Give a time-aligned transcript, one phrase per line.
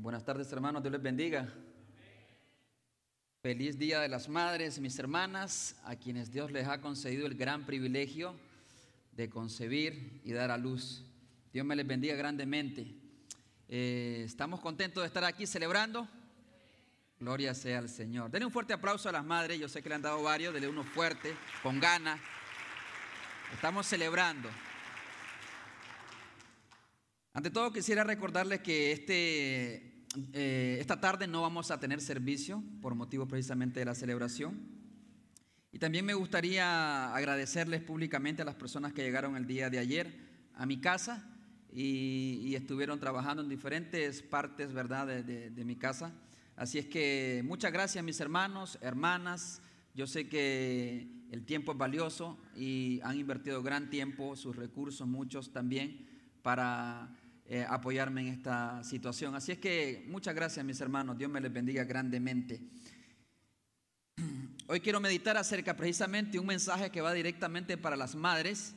[0.00, 1.52] Buenas tardes hermanos, Dios les bendiga.
[3.42, 7.66] Feliz Día de las Madres, mis hermanas, a quienes Dios les ha concedido el gran
[7.66, 8.36] privilegio
[9.10, 11.04] de concebir y dar a luz.
[11.52, 12.94] Dios me les bendiga grandemente.
[13.68, 16.06] Eh, estamos contentos de estar aquí celebrando.
[17.18, 18.30] Gloria sea al Señor.
[18.30, 19.58] Denle un fuerte aplauso a las madres.
[19.58, 20.54] Yo sé que le han dado varios.
[20.54, 22.20] Denle uno fuerte, con ganas.
[23.52, 24.48] Estamos celebrando.
[27.38, 30.02] Ante todo quisiera recordarles que este,
[30.32, 34.58] eh, esta tarde no vamos a tener servicio por motivo precisamente de la celebración.
[35.70, 40.18] Y también me gustaría agradecerles públicamente a las personas que llegaron el día de ayer
[40.56, 41.30] a mi casa
[41.72, 46.12] y, estuvieron trabajando en diferentes partes, ¿verdad?, de, de mi casa.
[46.56, 49.62] Así es que muchas gracias mis hermanos, hermanas.
[49.94, 55.52] Yo sé que el tiempo es valioso y han invertido gran tiempo, sus recursos, muchos
[55.52, 56.04] también,
[56.42, 57.14] para
[57.50, 59.34] eh, apoyarme en esta situación.
[59.34, 62.60] Así es que muchas gracias mis hermanos, Dios me les bendiga grandemente.
[64.66, 68.74] Hoy quiero meditar acerca precisamente un mensaje que va directamente para las madres,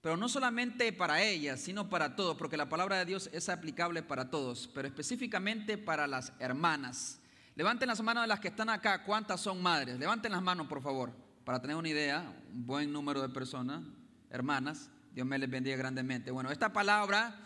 [0.00, 4.02] pero no solamente para ellas, sino para todos, porque la palabra de Dios es aplicable
[4.02, 7.20] para todos, pero específicamente para las hermanas.
[7.54, 9.98] Levanten las manos de las que están acá, ¿cuántas son madres?
[9.98, 11.12] Levanten las manos, por favor,
[11.44, 13.82] para tener una idea, un buen número de personas,
[14.30, 14.88] hermanas.
[15.12, 16.30] Dios me les bendiga grandemente.
[16.30, 17.38] Bueno, esta palabra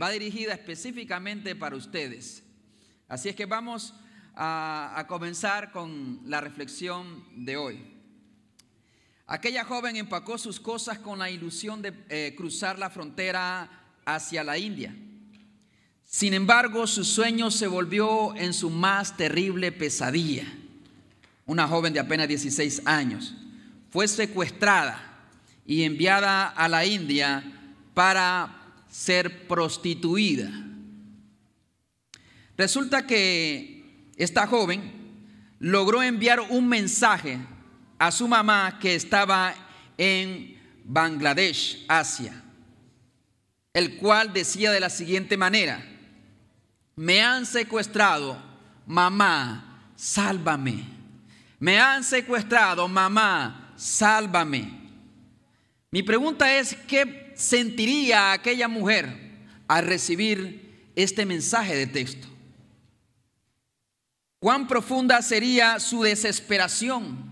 [0.00, 2.42] va dirigida específicamente para ustedes.
[3.08, 3.94] Así es que vamos
[4.34, 7.80] a, comenzar con la reflexión de hoy.
[9.26, 13.68] Aquella joven empacó sus cosas con la ilusión de eh, cruzar la frontera
[14.04, 14.94] hacia la India.
[16.04, 20.46] Sin embargo, su sueño se volvió en su más terrible pesadilla.
[21.46, 23.34] Una joven de apenas 16 años
[23.90, 25.28] fue secuestrada
[25.66, 27.42] y enviada a la India
[27.94, 28.61] para
[28.92, 30.52] ser prostituida.
[32.58, 34.92] Resulta que esta joven
[35.58, 37.38] logró enviar un mensaje
[37.98, 39.54] a su mamá que estaba
[39.96, 42.44] en Bangladesh, Asia,
[43.72, 45.82] el cual decía de la siguiente manera,
[46.94, 48.36] me han secuestrado,
[48.86, 50.84] mamá, sálvame.
[51.58, 54.70] Me han secuestrado, mamá, sálvame.
[55.90, 59.16] Mi pregunta es, ¿qué sentiría aquella mujer
[59.66, 62.28] al recibir este mensaje de texto?
[64.38, 67.30] ¿Cuán profunda sería su desesperación?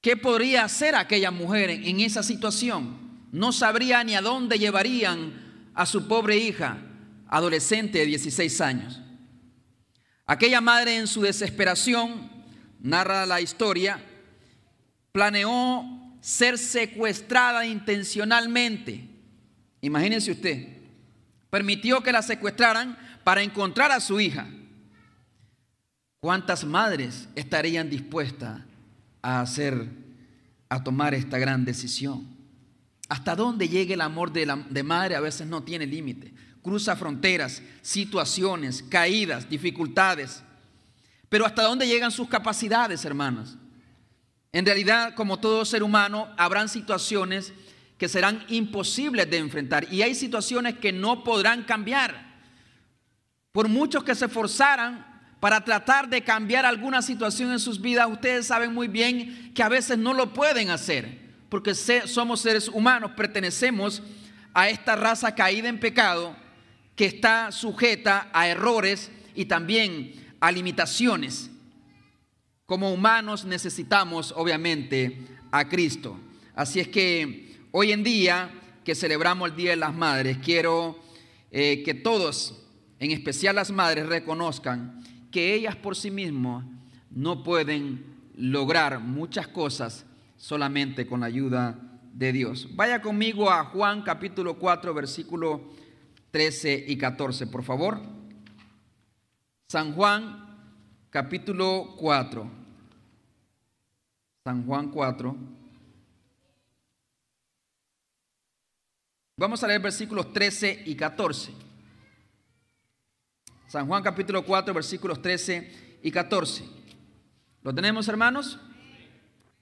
[0.00, 3.28] ¿Qué podría hacer aquella mujer en esa situación?
[3.32, 6.78] No sabría ni a dónde llevarían a su pobre hija,
[7.28, 9.00] adolescente de 16 años.
[10.26, 12.30] Aquella madre en su desesperación,
[12.80, 14.02] narra la historia,
[15.12, 19.08] planeó ser secuestrada intencionalmente.
[19.80, 20.68] Imagínense usted,
[21.48, 24.46] permitió que la secuestraran para encontrar a su hija.
[26.20, 28.60] ¿Cuántas madres estarían dispuestas
[29.22, 29.88] a hacer,
[30.68, 32.28] a tomar esta gran decisión?
[33.08, 36.32] Hasta dónde llegue el amor de, la, de madre a veces no tiene límite.
[36.62, 40.42] Cruza fronteras, situaciones, caídas, dificultades.
[41.30, 43.56] Pero hasta dónde llegan sus capacidades, hermanos.
[44.52, 47.52] En realidad, como todo ser humano, habrán situaciones
[47.98, 52.30] que serán imposibles de enfrentar y hay situaciones que no podrán cambiar.
[53.52, 55.06] Por muchos que se esforzaran
[55.38, 59.68] para tratar de cambiar alguna situación en sus vidas, ustedes saben muy bien que a
[59.68, 61.18] veces no lo pueden hacer,
[61.48, 64.02] porque somos seres humanos, pertenecemos
[64.52, 66.36] a esta raza caída en pecado
[66.96, 71.50] que está sujeta a errores y también a limitaciones.
[72.70, 75.18] Como humanos necesitamos obviamente
[75.50, 76.16] a Cristo.
[76.54, 78.48] Así es que hoy en día
[78.84, 80.96] que celebramos el Día de las Madres, quiero
[81.50, 82.64] eh, que todos,
[83.00, 86.64] en especial las madres, reconozcan que ellas por sí mismas
[87.10, 88.04] no pueden
[88.36, 90.06] lograr muchas cosas
[90.36, 91.76] solamente con la ayuda
[92.12, 92.68] de Dios.
[92.76, 95.72] Vaya conmigo a Juan capítulo 4, versículo
[96.30, 98.00] 13 y 14, por favor.
[99.66, 100.46] San Juan
[101.10, 102.59] capítulo 4.
[104.50, 105.36] San Juan 4.
[109.36, 111.52] Vamos a leer versículos 13 y 14.
[113.68, 116.64] San Juan capítulo 4, versículos 13 y 14.
[117.62, 118.58] ¿Lo tenemos, hermanos?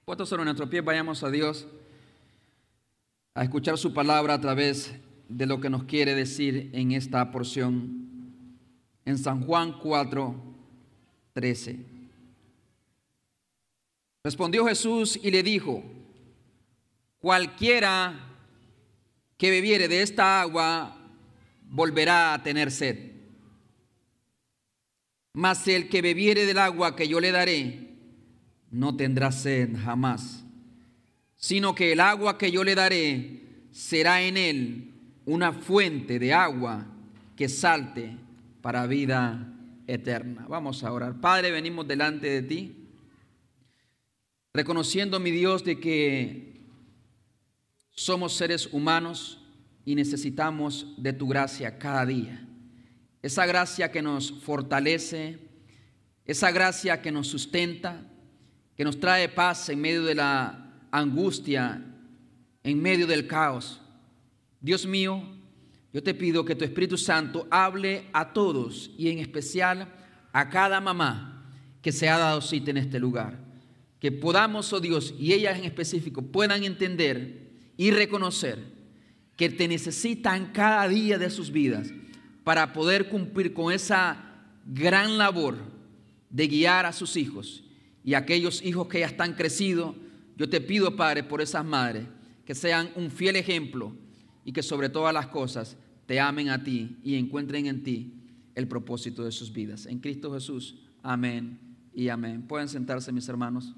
[0.05, 1.67] Puestos sobre nuestros pies, vayamos a Dios
[3.35, 4.95] a escuchar su palabra a través
[5.27, 8.33] de lo que nos quiere decir en esta porción.
[9.05, 10.35] En San Juan 4,
[11.33, 11.98] 13.
[14.23, 15.83] Respondió Jesús y le dijo,
[17.19, 18.29] cualquiera
[19.37, 20.97] que bebiere de esta agua
[21.69, 23.11] volverá a tener sed.
[25.33, 27.89] Mas el que bebiere del agua que yo le daré,
[28.71, 30.43] no tendrá sed jamás,
[31.35, 34.93] sino que el agua que yo le daré será en él
[35.25, 36.85] una fuente de agua
[37.37, 38.17] que salte
[38.61, 39.53] para vida
[39.87, 40.45] eterna.
[40.49, 41.21] Vamos a orar.
[41.21, 42.78] Padre, venimos delante de ti,
[44.53, 46.49] reconociendo, mi Dios, de que
[47.91, 49.39] somos seres humanos
[49.85, 52.45] y necesitamos de tu gracia cada día.
[53.21, 55.39] Esa gracia que nos fortalece,
[56.25, 58.01] esa gracia que nos sustenta,
[58.75, 61.83] que nos trae paz en medio de la angustia,
[62.63, 63.81] en medio del caos.
[64.61, 65.23] Dios mío,
[65.91, 69.93] yo te pido que tu Espíritu Santo hable a todos y en especial
[70.31, 73.48] a cada mamá que se ha dado cita en este lugar.
[73.99, 78.59] Que podamos, oh Dios, y ellas en específico, puedan entender y reconocer
[79.35, 81.89] que te necesitan cada día de sus vidas
[82.43, 85.57] para poder cumplir con esa gran labor
[86.29, 87.63] de guiar a sus hijos
[88.03, 89.95] y aquellos hijos que ya están crecidos,
[90.37, 92.05] yo te pido, Padre, por esas madres,
[92.45, 93.95] que sean un fiel ejemplo
[94.43, 98.13] y que sobre todas las cosas te amen a ti y encuentren en ti
[98.55, 99.85] el propósito de sus vidas.
[99.85, 101.59] En Cristo Jesús, amén
[101.93, 102.41] y amén.
[102.41, 103.75] Pueden sentarse, mis hermanos.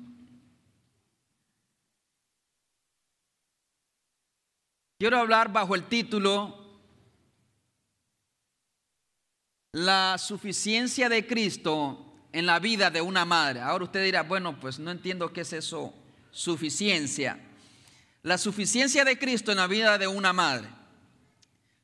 [5.01, 6.56] Quiero hablar bajo el título
[9.71, 13.62] La suficiencia de Cristo en la vida de una madre.
[13.62, 15.92] Ahora usted dirá, bueno, pues no entiendo qué es eso,
[16.30, 17.39] suficiencia.
[18.21, 20.68] La suficiencia de Cristo en la vida de una madre.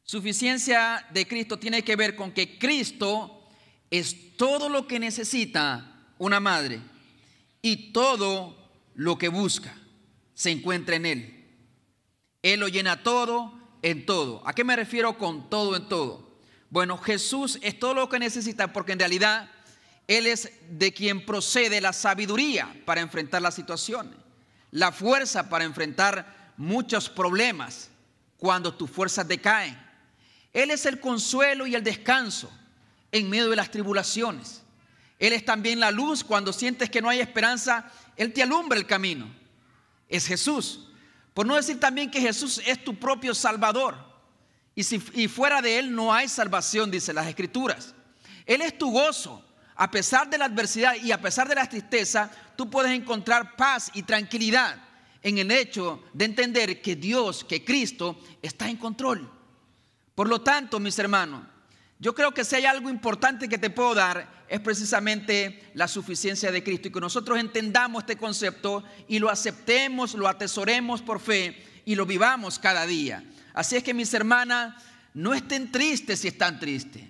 [0.03, 3.49] Suficiencia de Cristo tiene que ver con que Cristo
[3.89, 6.81] es todo lo que necesita una madre
[7.63, 8.55] y todo
[8.93, 9.75] lo que busca
[10.35, 11.36] se encuentra en Él.
[12.53, 14.41] Él lo llena todo en todo.
[14.45, 16.27] ¿A qué me refiero con todo en todo?
[16.69, 19.49] Bueno, Jesús es todo lo que necesita porque en realidad
[20.07, 24.15] él es de quien procede la sabiduría para enfrentar las situaciones,
[24.71, 27.89] la fuerza para enfrentar muchos problemas
[28.37, 29.77] cuando tus fuerzas decaen.
[30.53, 32.49] Él es el consuelo y el descanso
[33.11, 34.63] en medio de las tribulaciones.
[35.19, 38.85] Él es también la luz cuando sientes que no hay esperanza, Él te alumbra el
[38.85, 39.29] camino.
[40.07, 40.86] Es Jesús.
[41.37, 43.95] Por no decir también que Jesús es tu propio Salvador.
[44.73, 47.93] Y, si, y fuera de Él no hay salvación, dice las Escrituras.
[48.47, 49.45] Él es tu gozo
[49.75, 53.91] a pesar de la adversidad y a pesar de la tristeza, tú puedes encontrar paz
[53.93, 54.81] y tranquilidad
[55.21, 59.31] en el hecho de entender que Dios, que Cristo está en control.
[60.15, 61.43] Por lo tanto, mis hermanos,
[61.99, 66.51] yo creo que si hay algo importante que te puedo dar es precisamente la suficiencia
[66.51, 71.81] de Cristo y que nosotros entendamos este concepto y lo aceptemos, lo atesoremos por fe
[71.85, 73.23] y lo vivamos cada día.
[73.53, 74.75] Así es que mis hermanas,
[75.13, 77.03] no estén tristes si están tristes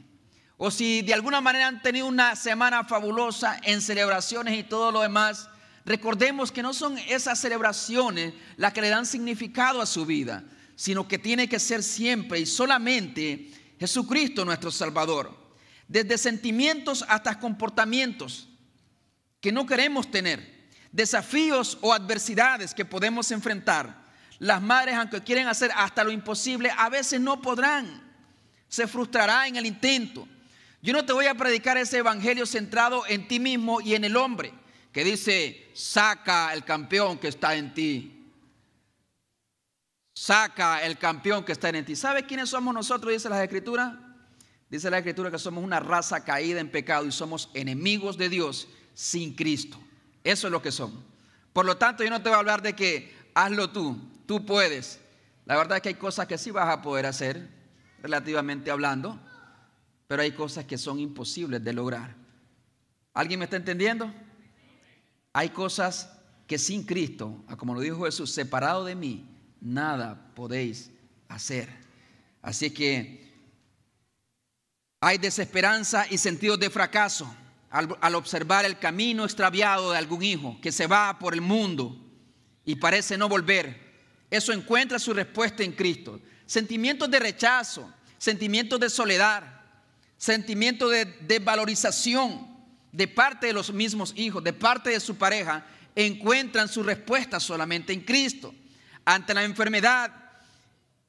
[0.58, 5.02] o si de alguna manera han tenido una semana fabulosa en celebraciones y todo lo
[5.02, 5.50] demás,
[5.86, 10.44] recordemos que no son esas celebraciones las que le dan significado a su vida,
[10.76, 15.36] sino que tiene que ser siempre y solamente Jesucristo nuestro Salvador.
[15.88, 18.50] Desde sentimientos hasta comportamientos
[19.40, 24.06] que no queremos tener, desafíos o adversidades que podemos enfrentar.
[24.40, 28.04] Las madres, aunque quieren hacer hasta lo imposible, a veces no podrán.
[28.68, 30.28] Se frustrará en el intento
[30.82, 34.16] yo no te voy a predicar ese evangelio centrado en ti mismo y en el
[34.16, 34.54] hombre,
[34.92, 38.17] que dice, saca el campeón que está en ti.
[40.20, 41.96] Saca el campeón que está en ti.
[41.96, 43.14] ¿Sabe quiénes somos nosotros?
[43.14, 44.18] Dice la escritura.
[44.70, 48.68] Dice la escritura que somos una raza caída en pecado y somos enemigos de Dios
[48.94, 49.78] sin Cristo.
[50.24, 51.04] Eso es lo que somos.
[51.54, 55.00] Por lo tanto, yo no te voy a hablar de que hazlo tú, tú puedes.
[55.46, 57.48] La verdad es que hay cosas que sí vas a poder hacer,
[58.02, 59.20] relativamente hablando
[60.08, 62.16] pero hay cosas que son imposibles de lograr.
[63.14, 64.12] ¿Alguien me está entendiendo?
[65.34, 66.14] Hay cosas
[66.48, 70.92] que sin Cristo, como lo dijo Jesús, separado de mí, nada podéis
[71.28, 71.70] hacer.
[72.42, 73.28] Así que
[75.02, 77.34] hay desesperanza y sentidos de fracaso
[77.70, 81.96] al, al, observar el camino extraviado de algún hijo que se va por el mundo
[82.66, 83.88] y parece no volver.
[84.30, 86.20] Eso encuentra su respuesta en Cristo.
[86.46, 89.44] Sentimientos de rechazo, sentimientos de soledad,
[90.18, 92.48] sentimiento de desvalorización
[92.92, 97.94] de parte de los mismos hijos, de parte de su pareja, encuentran su respuesta solamente
[97.94, 98.54] en Cristo.
[99.10, 100.12] Ante la enfermedad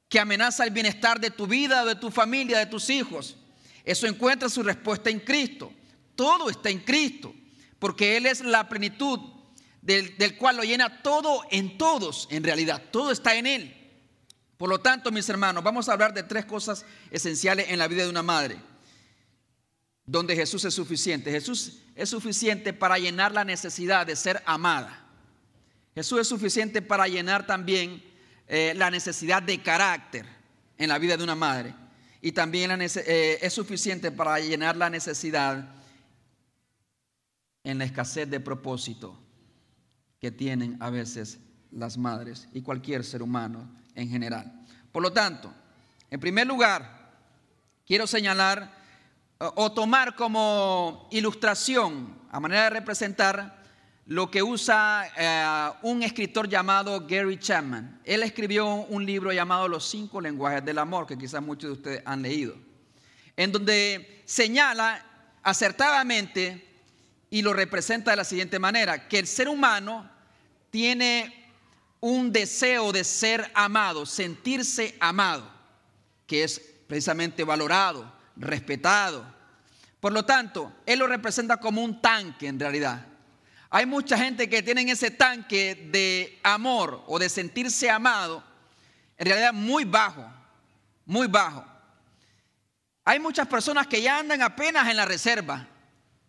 [0.07, 3.35] que amenaza el bienestar de tu vida, de tu familia, de tus hijos,
[3.83, 5.73] eso encuentra su respuesta en Cristo.
[6.15, 7.35] Todo está en Cristo,
[7.77, 9.19] porque Él es la plenitud
[9.81, 13.75] del, del cual lo llena todo en todos, en realidad, todo está en Él.
[14.55, 18.03] Por lo tanto, mis hermanos, vamos a hablar de tres cosas esenciales en la vida
[18.03, 18.61] de una madre.
[20.05, 21.31] donde Jesús es suficiente.
[21.31, 25.08] Jesús es suficiente para llenar la necesidad de ser amada.
[25.95, 28.03] Jesús es suficiente para llenar también
[28.47, 30.25] eh, la necesidad de carácter
[30.77, 31.75] en la vida de una madre.
[32.21, 35.75] Y también eh, es suficiente para llenar la necesidad
[37.63, 39.17] en la escasez de propósito
[40.19, 41.39] que tienen a veces
[41.71, 44.65] las madres y cualquier ser humano en general.
[44.91, 45.53] Por lo tanto,
[46.09, 47.11] en primer lugar,
[47.85, 48.77] quiero señalar
[49.37, 53.58] o tomar como ilustración, a manera de representar,
[54.09, 58.01] lo que usa eh, un escritor llamado Gary Chapman.
[58.03, 62.01] Él escribió un libro llamado Los cinco lenguajes del amor, que quizás muchos de ustedes
[62.05, 62.55] han leído,
[63.37, 65.05] en donde señala
[65.43, 66.67] acertadamente
[67.29, 70.09] y lo representa de la siguiente manera, que el ser humano
[70.71, 71.51] tiene
[71.99, 75.47] un deseo de ser amado, sentirse amado,
[76.25, 79.23] que es precisamente valorado, respetado.
[79.99, 83.05] Por lo tanto, él lo representa como un tanque en realidad.
[83.69, 88.43] Hay mucha gente que tiene ese tanque de amor o de sentirse amado,
[89.17, 90.25] en realidad muy bajo,
[91.05, 91.65] muy bajo.
[93.05, 95.67] Hay muchas personas que ya andan apenas en la reserva,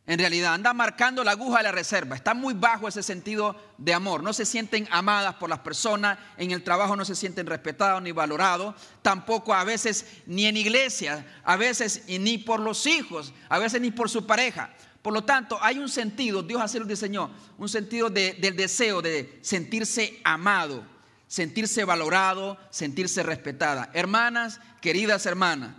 [0.06, 2.16] en realidad, andan marcando la aguja de la reserva.
[2.16, 4.22] Está muy bajo ese sentido de amor.
[4.22, 8.10] No se sienten amadas por las personas, en el trabajo no se sienten respetados ni
[8.10, 13.80] valorados, tampoco a veces ni en iglesia, a veces ni por los hijos, a veces
[13.80, 14.70] ni por su pareja.
[15.02, 19.38] Por lo tanto, hay un sentido, Dios así lo diseñó, un sentido del deseo de
[19.40, 20.84] sentirse amado,
[21.26, 23.90] sentirse valorado, sentirse respetada.
[23.94, 25.74] Hermanas, queridas hermanas,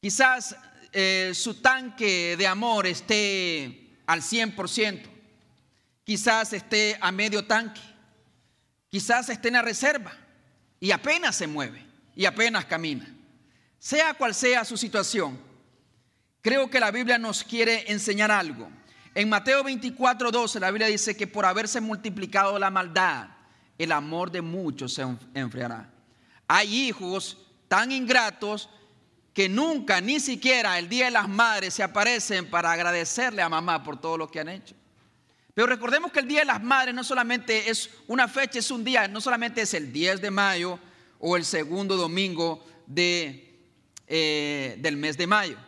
[0.00, 0.56] quizás
[0.92, 5.02] eh, su tanque de amor esté al 100%,
[6.04, 7.82] quizás esté a medio tanque,
[8.88, 10.16] quizás esté en la reserva
[10.80, 11.84] y apenas se mueve
[12.16, 13.14] y apenas camina.
[13.78, 15.47] Sea cual sea su situación,
[16.48, 18.70] Creo que la Biblia nos quiere enseñar algo.
[19.14, 23.28] En Mateo 24, 12, la Biblia dice que por haberse multiplicado la maldad,
[23.76, 25.90] el amor de muchos se enfriará.
[26.46, 27.36] Hay hijos
[27.68, 28.70] tan ingratos
[29.34, 33.84] que nunca, ni siquiera el Día de las Madres se aparecen para agradecerle a mamá
[33.84, 34.74] por todo lo que han hecho.
[35.52, 38.84] Pero recordemos que el Día de las Madres no solamente es una fecha, es un
[38.84, 40.78] día, no solamente es el 10 de mayo
[41.18, 43.54] o el segundo domingo de,
[44.06, 45.67] eh, del mes de mayo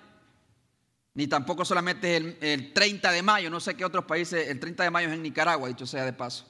[1.21, 4.85] ni tampoco solamente el, el 30 de mayo, no sé qué otros países, el 30
[4.85, 6.47] de mayo es en Nicaragua, dicho sea de paso.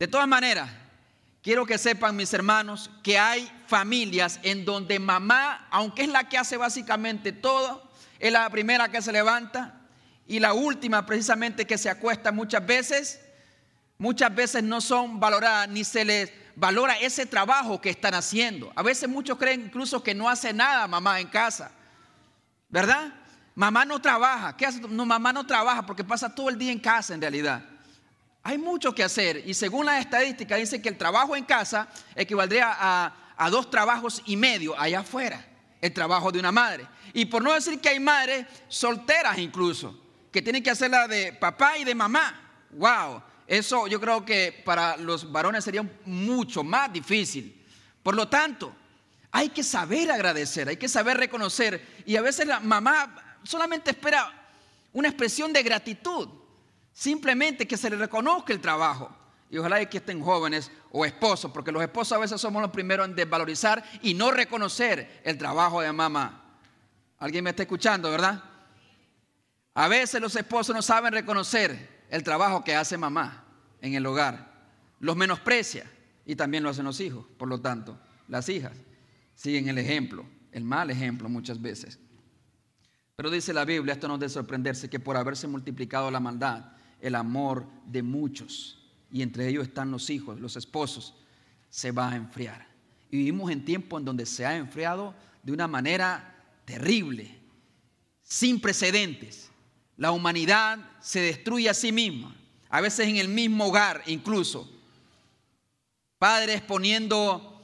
[0.00, 0.68] De todas maneras,
[1.42, 6.36] quiero que sepan mis hermanos que hay familias en donde mamá, aunque es la que
[6.36, 7.88] hace básicamente todo,
[8.18, 9.80] es la primera que se levanta
[10.26, 13.20] y la última precisamente que se acuesta muchas veces,
[13.96, 18.72] muchas veces no son valoradas ni se les valora ese trabajo que están haciendo.
[18.74, 21.70] A veces muchos creen incluso que no hace nada mamá en casa,
[22.68, 23.12] ¿verdad?
[23.56, 24.54] Mamá no trabaja.
[24.54, 24.80] ¿Qué hace?
[24.82, 27.64] No, mamá no trabaja porque pasa todo el día en casa en realidad.
[28.42, 32.76] Hay mucho que hacer y según las estadísticas dice que el trabajo en casa equivaldría
[32.78, 35.44] a, dos trabajos y medio allá afuera,
[35.80, 36.86] el trabajo de una madre.
[37.14, 39.98] Y por no decir que hay madres solteras incluso,
[40.30, 42.38] que tienen que hacer la de papá y de mamá.
[42.72, 47.64] Wow, eso yo creo que para los varones sería mucho más difícil.
[48.02, 48.72] Por lo tanto,
[49.32, 52.02] hay que saber agradecer, hay que saber reconocer.
[52.04, 54.32] Y a veces la mamá solamente espera
[54.92, 56.28] una expresión de gratitud,
[56.92, 59.14] simplemente que se le reconozca el trabajo.
[59.48, 63.06] Y ojalá que estén jóvenes o esposos, porque los esposos a veces somos los primeros
[63.06, 66.58] en desvalorizar y no reconocer el trabajo de mamá.
[67.18, 68.42] ¿Alguien me está escuchando, verdad?
[69.74, 73.44] A veces los esposos no saben reconocer el trabajo que hace mamá
[73.80, 74.52] en el hogar.
[75.00, 75.90] Los menosprecia
[76.24, 77.26] y también lo hacen los hijos.
[77.38, 77.98] Por lo tanto,
[78.28, 78.72] las hijas
[79.34, 81.98] siguen el ejemplo, el mal ejemplo muchas veces.
[83.16, 86.66] Pero dice la Biblia, esto no de sorprenderse, que por haberse multiplicado la maldad,
[87.00, 88.78] el amor de muchos,
[89.10, 91.14] y entre ellos están los hijos, los esposos,
[91.70, 92.68] se va a enfriar.
[93.10, 97.38] Y vivimos en tiempo en donde se ha enfriado de una manera terrible,
[98.22, 99.50] sin precedentes.
[99.96, 102.36] La humanidad se destruye a sí misma,
[102.68, 104.70] a veces en el mismo hogar incluso.
[106.18, 107.62] Padres poniendo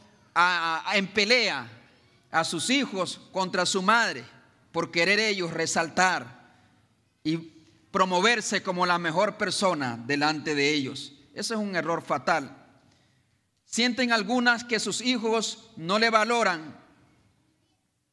[0.95, 1.71] en pelea
[2.31, 4.25] a sus hijos contra su madre
[4.73, 6.43] por querer ellos resaltar
[7.23, 7.37] y
[7.91, 11.13] promoverse como la mejor persona delante de ellos.
[11.35, 12.57] Eso es un error fatal.
[13.65, 16.77] Sienten algunas que sus hijos no le valoran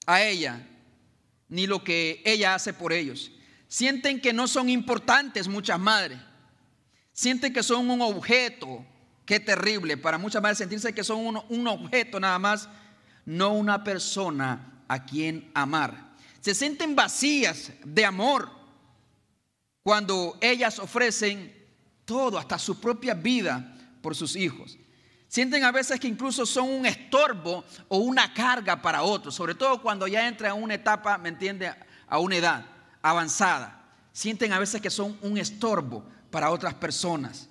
[0.06, 0.68] a ella
[1.48, 3.32] ni lo que ella hace por ellos.
[3.68, 6.20] Sienten que no son importantes muchas madres.
[7.14, 8.86] Sienten que son un objeto.
[9.26, 12.68] Qué terrible para muchas madres sentirse que son un objeto nada más,
[13.26, 16.09] no una persona a quien amar
[16.42, 18.50] Se sienten vacías de amor
[19.84, 21.54] cuando ellas ofrecen
[22.06, 24.78] todo, hasta su propia vida por sus hijos.
[25.28, 29.82] Sienten a veces que incluso son un estorbo o una carga para otros, sobre todo
[29.82, 31.72] cuando ya entra en una etapa, ¿me entiende?,
[32.08, 32.66] a una edad
[33.02, 33.80] avanzada.
[34.12, 37.48] Sienten a veces que son un estorbo para otras personas.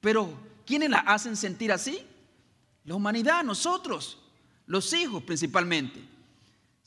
[0.00, 0.32] Pero,
[0.64, 2.06] ¿quiénes las hacen sentir así?
[2.84, 4.18] La humanidad, nosotros,
[4.66, 6.02] los hijos principalmente.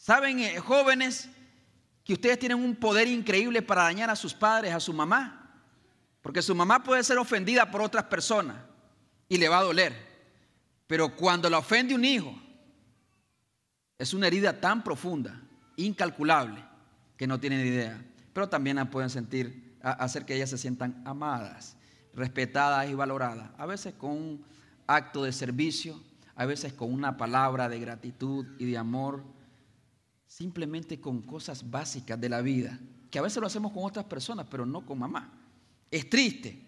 [0.03, 1.29] ¿Saben, eh, jóvenes,
[2.03, 5.63] que ustedes tienen un poder increíble para dañar a sus padres, a su mamá?
[6.22, 8.57] Porque su mamá puede ser ofendida por otras personas
[9.29, 9.95] y le va a doler.
[10.88, 12.38] Pero cuando la ofende un hijo,
[13.98, 15.39] es una herida tan profunda,
[15.77, 16.62] incalculable,
[17.15, 18.03] que no tienen idea.
[18.33, 21.77] Pero también la pueden sentir, hacer que ellas se sientan amadas,
[22.13, 23.51] respetadas y valoradas.
[23.57, 24.45] A veces con un
[24.86, 25.98] acto de servicio,
[26.36, 29.24] a veces con una palabra de gratitud y de amor,
[30.38, 32.80] simplemente con cosas básicas de la vida,
[33.12, 35.32] que a veces lo hacemos con otras personas, pero no con mamá.
[35.92, 36.60] Es triste,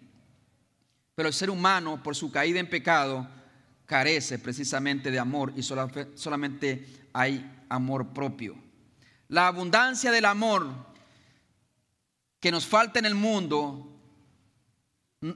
[1.16, 3.28] pero el ser humano, por su caída en pecado,
[3.84, 8.54] carece precisamente de amor y solamente hay amor propio.
[9.26, 10.68] La abundancia del amor
[12.38, 14.00] que nos falta en el mundo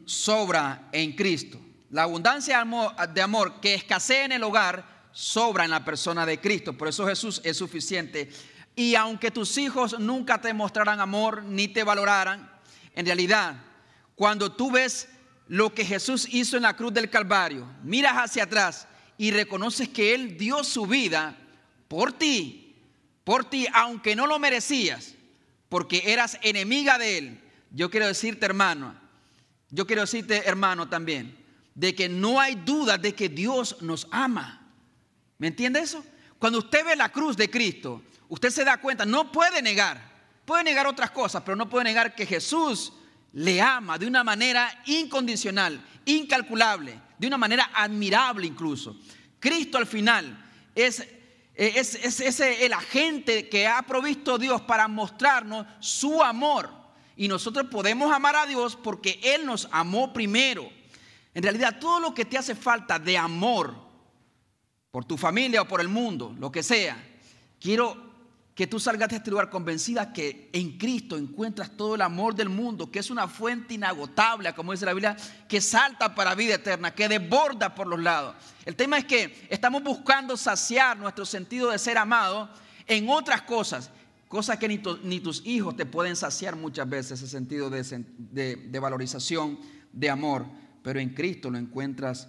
[0.05, 1.61] sobra en Cristo.
[1.91, 2.65] La abundancia
[3.13, 6.73] de amor que escasea en el hogar sobra en la persona de Cristo.
[6.73, 8.31] Por eso Jesús es suficiente.
[8.77, 12.51] Y aunque tus hijos nunca te mostrarán amor ni te valoraran,
[12.95, 13.57] en realidad,
[14.15, 15.09] cuando tú ves
[15.49, 18.87] lo que Jesús hizo en la cruz del Calvario, miras hacia atrás
[19.19, 21.37] y reconoces que Él dio su vida
[21.89, 22.77] por ti,
[23.25, 25.15] por ti, aunque no lo merecías,
[25.69, 27.41] porque eras enemiga de Él.
[27.71, 28.95] Yo quiero decirte, hermano,
[29.71, 31.37] yo quiero decirte, hermano, también,
[31.75, 34.60] de que no hay duda de que Dios nos ama.
[35.41, 36.05] ¿Me entiende eso?
[36.39, 39.99] Cuando usted ve la cruz de Cristo, usted se da cuenta, no puede negar,
[40.45, 42.93] puede negar otras cosas, pero no puede negar que Jesús
[43.33, 49.01] le ama de una manera incondicional, incalculable, de una manera admirable incluso.
[49.39, 51.09] Cristo al final es,
[51.55, 56.71] es, es, el agente que ha provisto Dios para mostrarnos su amor.
[57.17, 60.71] Y nosotros podemos amar a Dios porque Él nos amó primero.
[61.33, 63.90] En realidad, todo lo que te hace falta de amor
[64.91, 66.97] por tu familia o por el mundo, lo que sea,
[67.61, 68.11] quiero
[68.55, 72.51] que tú salgas de este lugar convencida que en Cristo encuentras todo el amor del
[72.51, 75.17] mundo, que es una fuente inagotable, como dice la Biblia,
[75.49, 78.37] que salta para vida eterna, que desborda por los lados.
[78.67, 82.51] El tema es que estamos buscando saciar nuestro sentido de ser amado
[82.87, 83.91] en otras cosas,
[84.29, 89.59] cosas que ni, tus hijos te pueden saciar muchas veces, ese sentido de, de valorización,
[89.91, 90.45] de amor,
[90.83, 92.29] pero en Cristo lo encuentras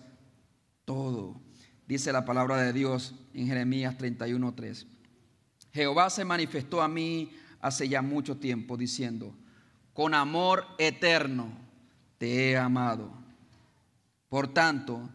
[0.85, 1.41] todo.
[1.91, 4.85] Dice la palabra de Dios en Jeremías 31.3.
[5.73, 9.35] Jehová se manifestó a mí hace ya mucho tiempo diciendo,
[9.91, 11.51] con amor eterno
[12.17, 13.11] te he amado.
[14.29, 15.09] Por tanto,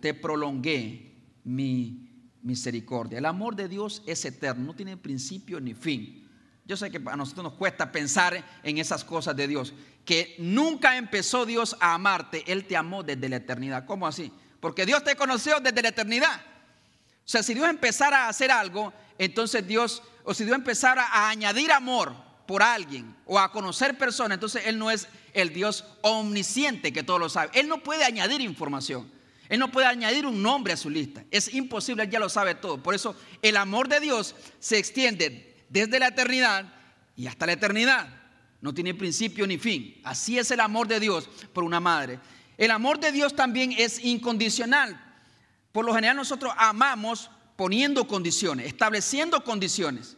[0.00, 1.12] te prolongué
[1.44, 2.10] mi
[2.42, 3.18] misericordia.
[3.18, 6.28] El amor de Dios es eterno, no tiene principio ni fin.
[6.64, 9.72] Yo sé que a nosotros nos cuesta pensar en esas cosas de Dios,
[10.04, 13.86] que nunca empezó Dios a amarte, Él te amó desde la eternidad.
[13.86, 14.32] ¿Cómo así?
[14.62, 16.40] Porque Dios te conoció desde la eternidad.
[16.40, 21.30] O sea, si Dios empezara a hacer algo, entonces Dios, o si Dios empezara a
[21.30, 22.14] añadir amor
[22.46, 27.18] por alguien o a conocer personas, entonces Él no es el Dios omnisciente que todo
[27.18, 27.50] lo sabe.
[27.54, 29.10] Él no puede añadir información.
[29.48, 31.24] Él no puede añadir un nombre a su lista.
[31.32, 32.80] Es imposible, Él ya lo sabe todo.
[32.80, 36.72] Por eso el amor de Dios se extiende desde la eternidad
[37.16, 38.08] y hasta la eternidad.
[38.60, 40.00] No tiene principio ni fin.
[40.04, 42.20] Así es el amor de Dios por una madre.
[42.62, 44.96] El amor de Dios también es incondicional.
[45.72, 50.16] Por lo general nosotros amamos poniendo condiciones, estableciendo condiciones,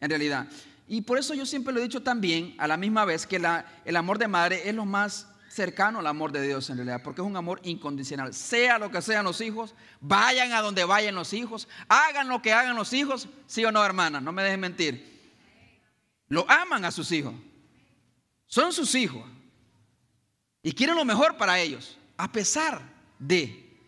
[0.00, 0.48] en realidad.
[0.88, 3.96] Y por eso yo siempre lo he dicho también, a la misma vez, que el
[3.96, 7.26] amor de madre es lo más cercano al amor de Dios en realidad, porque es
[7.28, 8.34] un amor incondicional.
[8.34, 12.52] Sea lo que sean los hijos, vayan a donde vayan los hijos, hagan lo que
[12.52, 15.32] hagan los hijos, sí o no, hermana, no me dejen mentir.
[16.26, 17.34] Lo aman a sus hijos,
[18.48, 19.22] son sus hijos
[20.64, 22.80] y quieren lo mejor para ellos, a pesar
[23.18, 23.78] de.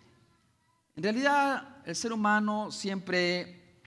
[0.94, 3.80] En realidad, el ser humano siempre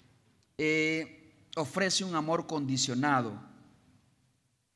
[0.57, 3.39] eh, ofrece un amor condicionado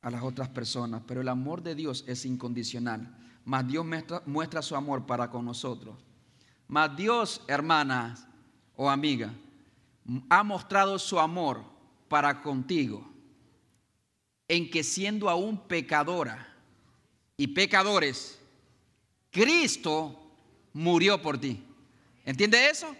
[0.03, 3.17] a las otras personas, pero el amor de Dios es incondicional.
[3.45, 3.83] Mas Dios
[4.27, 5.97] muestra, su amor para con nosotros.
[6.67, 8.15] Mas Dios, hermana
[8.75, 9.33] o amiga,
[10.29, 11.63] ha mostrado su amor
[12.07, 13.11] para contigo
[14.47, 16.52] en que siendo aún pecadora
[17.37, 18.39] y pecadores,
[19.31, 20.31] Cristo
[20.73, 21.63] murió por ti.
[22.25, 22.95] ¿Entiende eso?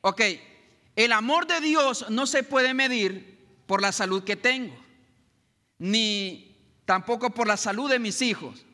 [0.00, 0.20] Ok,
[0.96, 4.74] el amor de Dios no se puede medir por la salud que tengo,
[5.78, 8.64] ni tampoco por la salud de mis hijos.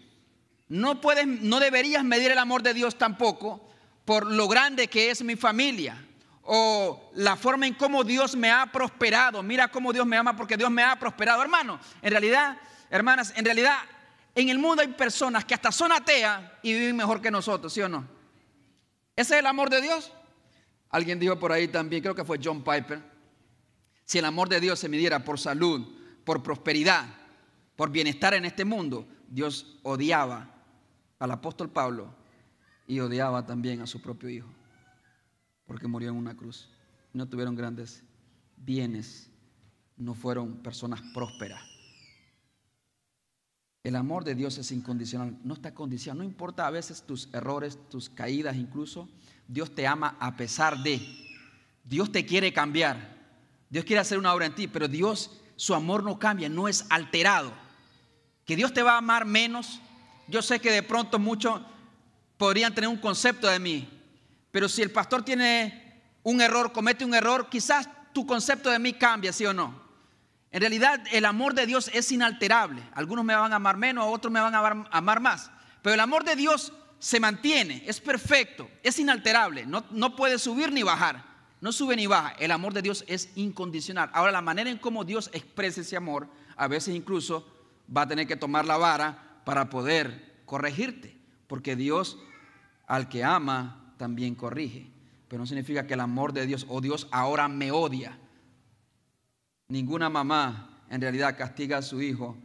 [0.68, 3.68] No puedes, no deberías medir el amor de Dios tampoco
[4.04, 6.04] por lo grande que es mi familia
[6.42, 9.42] o la forma en cómo Dios me ha prosperado.
[9.42, 11.42] Mira cómo Dios me ama porque Dios me ha prosperado.
[11.42, 13.76] Hermano, en realidad, hermanas, en realidad
[14.40, 17.80] en el mundo hay personas que hasta son ateas y viven mejor que nosotros, ¿sí
[17.80, 18.06] o no?
[19.16, 20.12] ¿Ese es el amor de Dios?
[20.90, 23.02] Alguien dijo por ahí también, creo que fue John Piper,
[24.04, 25.86] si el amor de Dios se midiera por salud,
[26.24, 27.06] por prosperidad,
[27.76, 30.54] por bienestar en este mundo, Dios odiaba
[31.18, 32.14] al apóstol Pablo
[32.86, 34.48] y odiaba también a su propio hijo
[35.68, 36.68] porque murió en una cruz.
[37.12, 38.02] No tuvieron grandes
[38.56, 39.30] bienes,
[39.96, 41.60] no fueron personas prósperas.
[43.84, 47.78] El amor de Dios es incondicional, no está condicionado, no importa a veces tus errores,
[47.88, 49.08] tus caídas incluso,
[49.46, 51.00] Dios te ama a pesar de,
[51.84, 53.16] Dios te quiere cambiar,
[53.70, 56.86] Dios quiere hacer una obra en ti, pero Dios, su amor no cambia, no es
[56.90, 57.52] alterado.
[58.44, 59.80] Que Dios te va a amar menos,
[60.26, 61.60] yo sé que de pronto muchos
[62.36, 63.88] podrían tener un concepto de mí,
[64.50, 68.92] pero si el pastor tiene un error, comete un error, quizás tu concepto de mí
[68.92, 69.87] cambia, ¿sí o no?
[70.50, 72.82] En realidad el amor de Dios es inalterable.
[72.94, 75.50] Algunos me van a amar menos, otros me van a amar más.
[75.82, 80.72] Pero el amor de Dios se mantiene, es perfecto, es inalterable, no, no puede subir
[80.72, 81.24] ni bajar,
[81.60, 82.32] no sube ni baja.
[82.38, 84.10] El amor de Dios es incondicional.
[84.12, 87.46] Ahora la manera en cómo Dios expresa ese amor, a veces incluso
[87.94, 92.18] va a tener que tomar la vara para poder corregirte, porque Dios
[92.86, 94.90] al que ama también corrige.
[95.28, 98.18] Pero no significa que el amor de Dios o Dios ahora me odia.
[99.70, 102.38] Ninguna mamá en realidad castiga a su hijo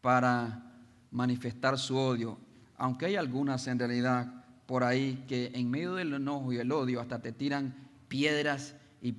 [0.00, 0.72] para
[1.10, 2.38] manifestar su odio.
[2.76, 7.00] Aunque hay algunas en realidad por ahí que en medio del enojo y el odio
[7.00, 7.74] hasta te tiran
[8.06, 9.16] piedras y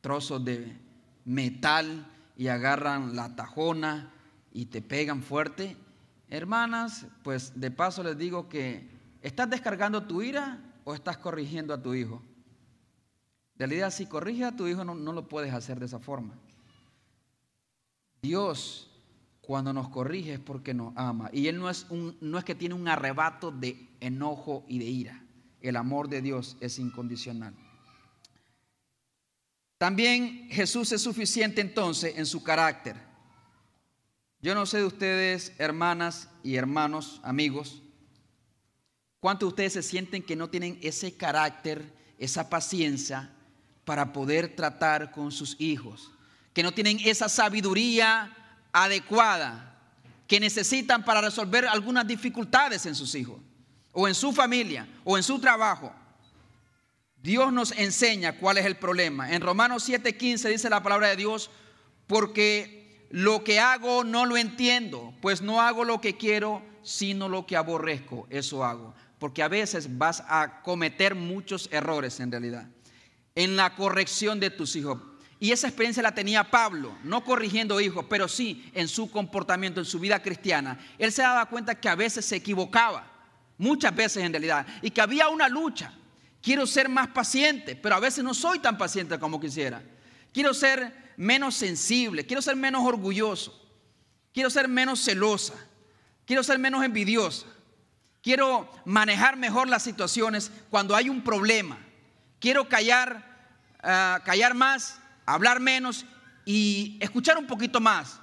[0.00, 0.78] trozos de
[1.26, 2.06] metal
[2.38, 4.10] y agarran la tajona
[4.50, 5.76] y te pegan fuerte.
[6.30, 8.88] Hermanas, pues de paso les digo que
[9.20, 12.22] estás descargando tu ira o estás corrigiendo a tu hijo?
[13.56, 16.32] De realidad, si corriges a tu hijo, no, no lo puedes hacer de esa forma.
[18.22, 18.90] Dios,
[19.40, 21.30] cuando nos corrige, es porque nos ama.
[21.32, 24.84] Y Él no es, un, no es que tiene un arrebato de enojo y de
[24.86, 25.24] ira.
[25.60, 27.54] El amor de Dios es incondicional.
[29.78, 32.96] También Jesús es suficiente entonces en su carácter.
[34.40, 37.82] Yo no sé de ustedes, hermanas y hermanos, amigos,
[39.20, 43.32] ¿Cuántos de ustedes se sienten que no tienen ese carácter, esa paciencia
[43.84, 46.12] para poder tratar con sus hijos?
[46.58, 48.36] Que no tienen esa sabiduría
[48.72, 49.78] adecuada
[50.26, 53.36] que necesitan para resolver algunas dificultades en sus hijos,
[53.92, 55.94] o en su familia, o en su trabajo.
[57.22, 59.30] Dios nos enseña cuál es el problema.
[59.30, 61.48] En Romanos 7:15 dice la palabra de Dios,
[62.08, 67.46] porque lo que hago no lo entiendo, pues no hago lo que quiero, sino lo
[67.46, 72.66] que aborrezco, eso hago porque a veces vas a cometer muchos errores en realidad
[73.36, 74.98] en la corrección de tus hijos.
[75.40, 79.86] Y esa experiencia la tenía Pablo, no corrigiendo hijos, pero sí en su comportamiento, en
[79.86, 80.78] su vida cristiana.
[80.98, 83.06] Él se daba cuenta que a veces se equivocaba,
[83.56, 85.92] muchas veces en realidad, y que había una lucha.
[86.42, 89.82] Quiero ser más paciente, pero a veces no soy tan paciente como quisiera.
[90.32, 93.60] Quiero ser menos sensible, quiero ser menos orgulloso,
[94.32, 95.54] quiero ser menos celosa,
[96.24, 97.46] quiero ser menos envidiosa.
[98.22, 101.78] Quiero manejar mejor las situaciones cuando hay un problema.
[102.40, 103.24] Quiero callar,
[103.82, 105.00] ah, callar más,
[105.34, 106.06] hablar menos
[106.44, 108.20] y escuchar un poquito más.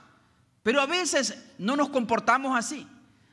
[0.63, 2.87] Pero a veces no nos comportamos así.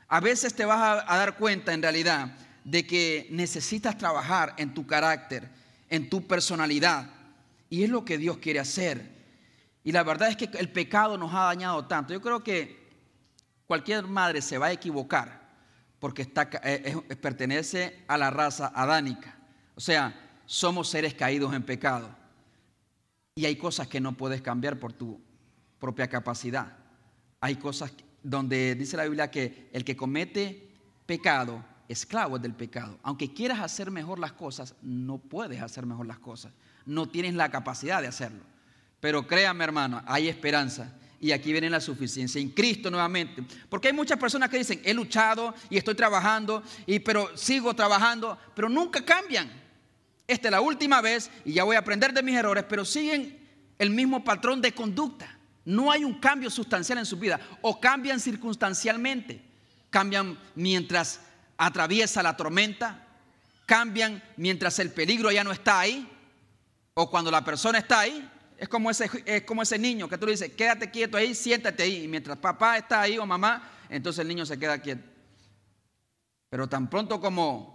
[0.07, 4.85] A veces te vas a, dar cuenta en realidad de que necesitas trabajar en tu
[4.85, 5.49] carácter,
[5.89, 7.09] en tu personalidad.
[7.69, 9.11] Y es lo que Dios quiere hacer.
[9.83, 12.13] Y la verdad es que el pecado nos ha dañado tanto.
[12.13, 12.91] Yo creo que
[13.65, 15.41] cualquier madre se va a equivocar
[15.99, 16.31] porque
[16.63, 19.35] eh, pertenece a la raza adánica.
[19.73, 20.13] O sea,
[20.45, 22.22] somos seres caídos en pecado.
[23.35, 25.19] Y hay cosas que no puedes cambiar por tu
[25.79, 26.77] propia capacidad.
[27.41, 27.91] Hay cosas
[28.21, 30.71] donde dice la Biblia que el que comete
[31.05, 32.99] pecado, esclavo es del pecado.
[33.03, 36.53] Aunque quieras hacer mejor las cosas, no puedes hacer mejor las cosas.
[36.85, 38.43] No tienes la capacidad de hacerlo.
[38.99, 43.43] Pero créame hermano, hay esperanza y aquí viene la suficiencia en Cristo nuevamente.
[43.69, 48.37] Porque hay muchas personas que dicen, he luchado y estoy trabajando, y, pero sigo trabajando,
[48.53, 49.62] pero nunca cambian.
[50.27, 53.39] Esta es la última vez y ya voy a aprender de mis errores, pero siguen
[53.77, 55.37] el mismo patrón de conducta.
[55.65, 59.41] No hay un cambio sustancial en su vida o cambian circunstancialmente.
[59.89, 61.21] Cambian mientras
[61.57, 63.05] atraviesa la tormenta,
[63.65, 66.09] cambian mientras el peligro ya no está ahí
[66.93, 70.25] o cuando la persona está ahí, Es como ese, es como ese niño que tú
[70.25, 72.03] le dices, quédate quieto ahí, siéntate ahí.
[72.03, 75.03] Y mientras papá está ahí o mamá, entonces el niño se queda quieto.
[76.49, 77.72] Pero tan pronto como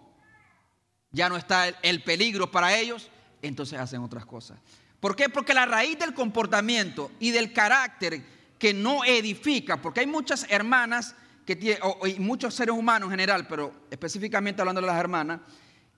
[1.10, 3.10] ya no está el peligro para ellos,
[3.42, 4.58] entonces hacen otras cosas.
[5.00, 5.28] ¿Por qué?
[5.28, 8.22] Porque la raíz del comportamiento y del carácter
[8.58, 11.14] que no edifica, porque hay muchas hermanas
[11.46, 15.40] que y muchos seres humanos en general, pero específicamente hablando de las hermanas,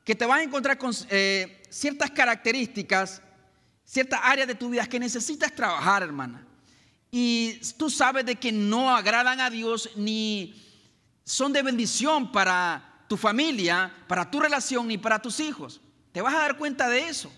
[0.05, 3.21] que te van a encontrar con eh, ciertas características,
[3.85, 6.47] ciertas áreas de tu vida que necesitas trabajar, hermana.
[7.11, 10.55] Y tú sabes de que no agradan a Dios ni
[11.25, 15.81] son de bendición para tu familia, para tu relación ni para tus hijos.
[16.13, 17.33] Te vas a dar cuenta de eso.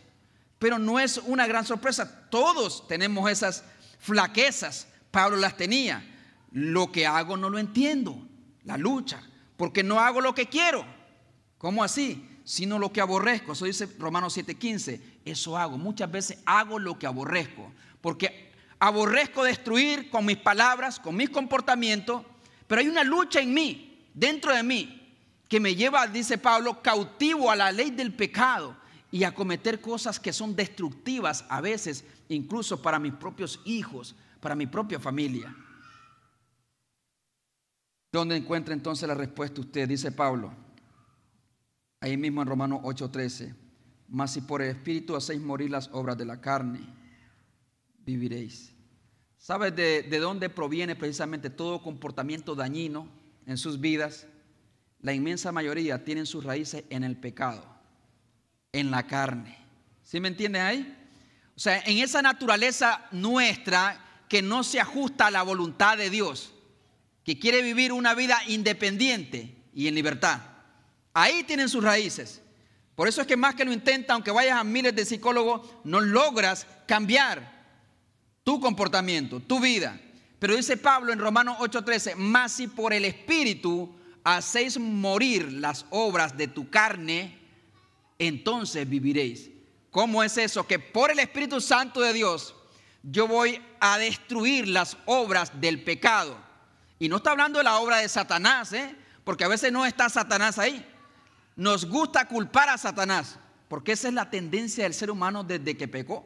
[0.59, 2.29] Pero no es una gran sorpresa.
[2.29, 3.65] Todos tenemos esas
[3.99, 4.87] flaquezas.
[5.11, 6.05] Pablo las tenía.
[6.51, 8.23] Lo que hago no lo entiendo.
[8.65, 9.23] La lucha.
[9.57, 10.85] Porque no hago lo que quiero.
[11.57, 12.29] ¿Cómo así?
[12.45, 13.53] Sino lo que aborrezco.
[13.53, 15.01] Eso dice Romanos 7:15.
[15.25, 15.79] Eso hago.
[15.79, 17.73] Muchas veces hago lo que aborrezco.
[18.03, 22.25] Porque aborrezco destruir con mis palabras, con mis comportamientos.
[22.67, 24.99] Pero hay una lucha en mí, dentro de mí,
[25.53, 28.75] que me lleva, dice Pablo, cautivo a la ley del pecado
[29.11, 34.55] y a cometer cosas que son destructivas a veces, incluso para mis propios hijos, para
[34.55, 35.55] mi propia familia.
[38.11, 39.87] ¿Dónde encuentra entonces la respuesta usted?
[39.87, 40.55] Dice Pablo,
[42.01, 43.55] ahí mismo en Romanos 8:13,
[44.09, 46.81] mas si por el Espíritu hacéis morir las obras de la carne,
[48.07, 48.75] viviréis.
[49.37, 53.07] ¿Sabes de, de dónde proviene precisamente todo comportamiento dañino
[53.45, 54.27] en sus vidas?
[55.03, 57.73] La inmensa mayoría tienen sus raíces en el pecado
[58.73, 59.59] en la carne.
[60.03, 60.99] ¿Sí me entienden ahí?
[61.55, 66.55] O sea, en esa naturaleza nuestra que no se ajusta a la voluntad de Dios,
[67.23, 70.41] que quiere vivir una vida independiente y en libertad.
[71.13, 72.41] Ahí tienen sus raíces.
[72.95, 76.01] Por eso es que más que lo intenta, aunque vayas a miles de psicólogos, no
[76.01, 77.63] logras cambiar
[78.43, 80.01] tu comportamiento, tu vida.
[80.39, 86.37] Pero dice Pablo en Romanos 8:13, más si por el Espíritu hacéis morir las obras
[86.37, 87.39] de tu carne,
[88.19, 89.51] entonces viviréis.
[89.91, 90.67] ¿Cómo es eso?
[90.67, 92.55] Que por el Espíritu Santo de Dios
[93.03, 96.37] yo voy a destruir las obras del pecado.
[96.99, 98.97] Y no está hablando de la obra de Satanás, ¿eh?
[99.25, 100.87] porque a veces no está Satanás ahí.
[101.57, 105.89] Nos gusta culpar a Satanás, porque esa es la tendencia del ser humano desde que
[105.89, 106.25] pecó.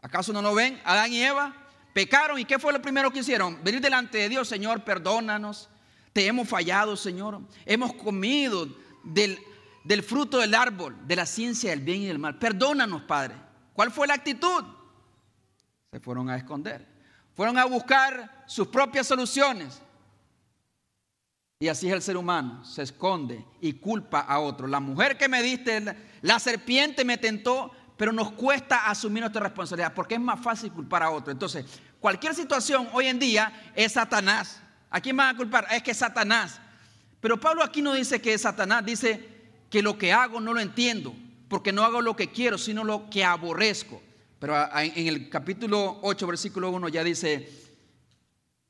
[0.00, 0.80] ¿Acaso no lo ven?
[0.84, 1.54] Adán y Eva
[1.92, 3.62] pecaron y ¿qué fue lo primero que hicieron?
[3.62, 5.68] Venir delante de Dios, Señor, perdónanos.
[6.12, 7.40] Te hemos fallado, Señor.
[7.64, 8.68] Hemos comido
[9.04, 12.38] del fruto del árbol, de la ciencia del bien y del mal.
[12.38, 13.34] Perdónanos, Padre.
[13.72, 14.64] ¿Cuál fue la actitud?
[15.92, 16.86] Se fueron a esconder.
[17.34, 19.80] Fueron a buscar sus propias soluciones.
[21.60, 24.68] Y así es el ser humano, se esconde y culpa a otro.
[24.68, 29.92] La mujer que me diste, la serpiente me tentó, pero nos cuesta asumir nuestra responsabilidad
[29.92, 31.32] porque es más fácil culpar a otro.
[31.32, 31.66] Entonces,
[31.98, 34.62] cualquier situación hoy en día es Satanás.
[34.90, 35.66] ¿A quién van a culpar?
[35.70, 36.60] Es que es Satanás.
[37.20, 39.26] Pero Pablo aquí no dice que es Satanás, dice
[39.70, 41.14] que lo que hago no lo entiendo,
[41.48, 44.00] porque no hago lo que quiero, sino lo que aborrezco.
[44.38, 47.50] Pero en el capítulo 8, versículo 1 ya dice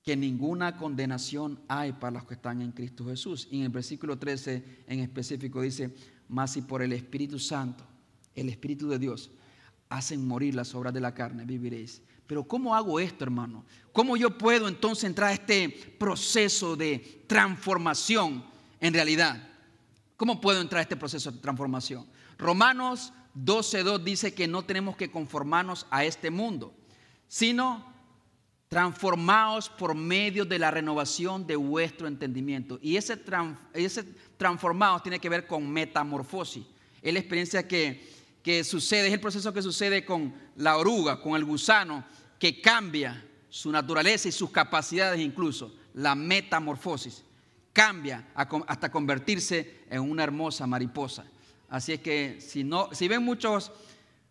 [0.03, 3.47] que ninguna condenación hay para los que están en Cristo Jesús.
[3.51, 5.95] Y en el versículo 13 en específico dice,
[6.29, 7.85] más si por el Espíritu Santo,
[8.35, 9.31] el Espíritu de Dios,
[9.91, 12.01] hacen morir las obras de la carne, viviréis.
[12.29, 13.65] Pero ¿cómo hago esto, hermano?
[13.91, 18.45] ¿Cómo yo puedo entonces entrar a este proceso de transformación
[18.81, 19.49] en realidad?
[20.15, 22.07] ¿Cómo puedo entrar a este proceso de transformación?
[22.37, 26.75] Romanos 12.2 dice que no tenemos que conformarnos a este mundo,
[27.29, 27.83] sino
[28.69, 32.79] transformados por medio de la renovación de vuestro entendimiento.
[32.83, 33.19] Y ese,
[33.73, 34.05] ese
[34.37, 36.67] transformados tiene que ver con metamorfosis.
[37.01, 38.07] Es la experiencia que,
[38.43, 42.05] que sucede, es el proceso que sucede con la oruga, con el gusano,
[42.39, 47.25] que cambia su naturaleza y sus capacidades incluso, la metamorfosis
[47.73, 51.25] cambia hasta convertirse en una hermosa mariposa.
[51.69, 53.71] Así es que si, no, si ven muchos,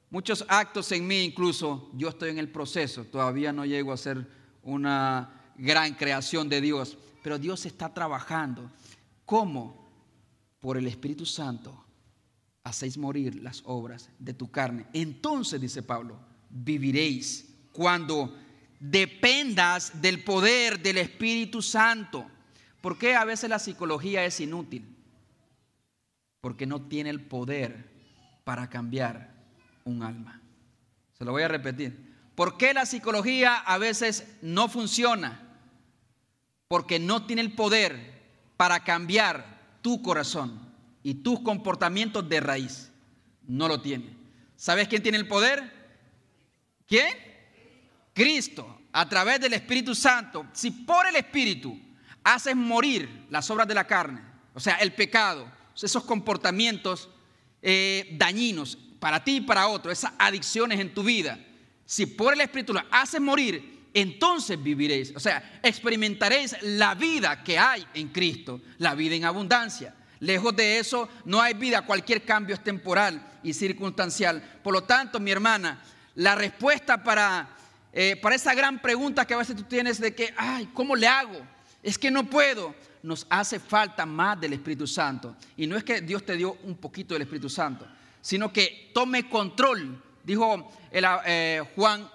[0.09, 4.27] muchos actos en mí, incluso yo estoy en el proceso, todavía no llego a ser
[4.63, 8.69] una gran creación de Dios, pero Dios está trabajando.
[9.25, 9.87] ¿Cómo?
[10.59, 11.86] Por el Espíritu Santo
[12.67, 14.85] hacéis morir las obras de tu carne.
[14.93, 18.37] Entonces, dice Pablo, viviréis cuando
[18.79, 22.29] dependas del poder del Espíritu Santo.
[22.81, 24.85] ¿Por qué a veces la psicología es inútil?
[26.41, 27.89] Porque no tiene el poder
[28.43, 29.33] para cambiar
[29.85, 30.41] un alma.
[31.17, 32.15] Se lo voy a repetir.
[32.35, 35.57] ¿Por qué la psicología a veces no funciona?
[36.67, 38.21] Porque no tiene el poder
[38.57, 40.66] para cambiar tu corazón
[41.07, 42.91] y tus comportamientos de raíz.
[43.47, 44.13] No lo tiene.
[44.57, 45.63] ¿Sabes quién tiene el poder?
[46.85, 47.15] ¿Quién?
[48.13, 51.79] Cristo, a través del Espíritu Santo, si por el Espíritu
[52.25, 54.19] haces morir las obras de la carne,
[54.53, 55.49] o sea, el pecado,
[55.81, 57.07] esos comportamientos
[57.61, 61.39] eh, dañinos para ti y para otro, esas adicciones en tu vida,
[61.85, 67.57] si por el Espíritu las haces morir, entonces viviréis, o sea, experimentaréis la vida que
[67.57, 69.95] hay en Cristo, la vida en abundancia.
[70.19, 74.41] Lejos de eso no hay vida, cualquier cambio es temporal y circunstancial.
[74.63, 75.81] Por lo tanto, mi hermana,
[76.15, 77.49] la respuesta para,
[77.93, 81.07] eh, para esa gran pregunta que a veces tú tienes de que, ay, ¿cómo le
[81.07, 81.39] hago?
[81.83, 82.75] Es que no puedo.
[83.03, 85.35] Nos hace falta más del Espíritu Santo.
[85.55, 87.87] Y no es que Dios te dio un poquito del Espíritu Santo,
[88.21, 90.03] sino que tome control.
[90.23, 92.09] Dijo el, eh, Juan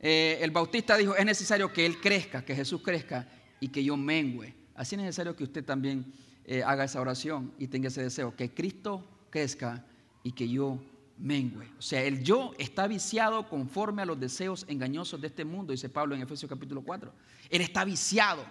[0.00, 3.28] eh, el Bautista dijo, es necesario que Él crezca, que Jesús crezca
[3.60, 4.54] y que yo mengüe.
[4.74, 6.10] Así es necesario que usted también
[6.44, 9.84] eh, haga esa oración y tenga ese deseo, que Cristo crezca
[10.22, 10.78] y que yo
[11.18, 11.66] mengüe.
[11.78, 15.88] O sea, el yo está viciado conforme a los deseos engañosos de este mundo, dice
[15.88, 17.12] Pablo en Efesios capítulo 4.
[17.50, 18.44] Él está viciado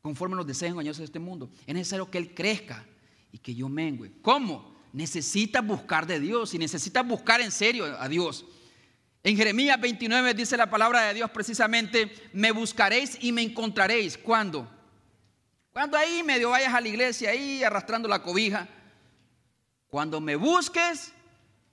[0.00, 1.50] conforme a los deseos engañosos de este mundo.
[1.66, 2.84] Es necesario que Él crezca
[3.30, 4.12] y que yo mengüe.
[4.22, 4.72] ¿Cómo?
[4.92, 8.44] Necesitas buscar de Dios y necesitas buscar en serio a Dios.
[9.24, 14.18] En Jeremías 29 dice la palabra de Dios precisamente, me buscaréis y me encontraréis.
[14.18, 14.68] ¿Cuándo?
[15.72, 18.68] Cuando ahí medio vayas a la iglesia, ahí arrastrando la cobija.
[19.88, 21.12] Cuando me busques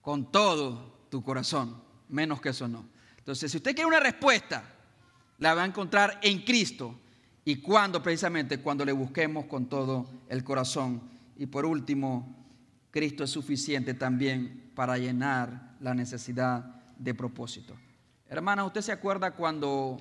[0.02, 2.86] con todo tu corazón, menos que eso no.
[3.18, 4.64] Entonces, si usted quiere una respuesta,
[5.38, 6.98] la va a encontrar en Cristo.
[7.44, 8.02] ¿Y cuándo?
[8.02, 11.02] Precisamente cuando le busquemos con todo el corazón.
[11.38, 12.36] Y por último,
[12.92, 16.64] Cristo es suficiente también para llenar la necesidad
[16.98, 17.76] de propósito.
[18.30, 19.98] Hermana, ¿usted se acuerda cuando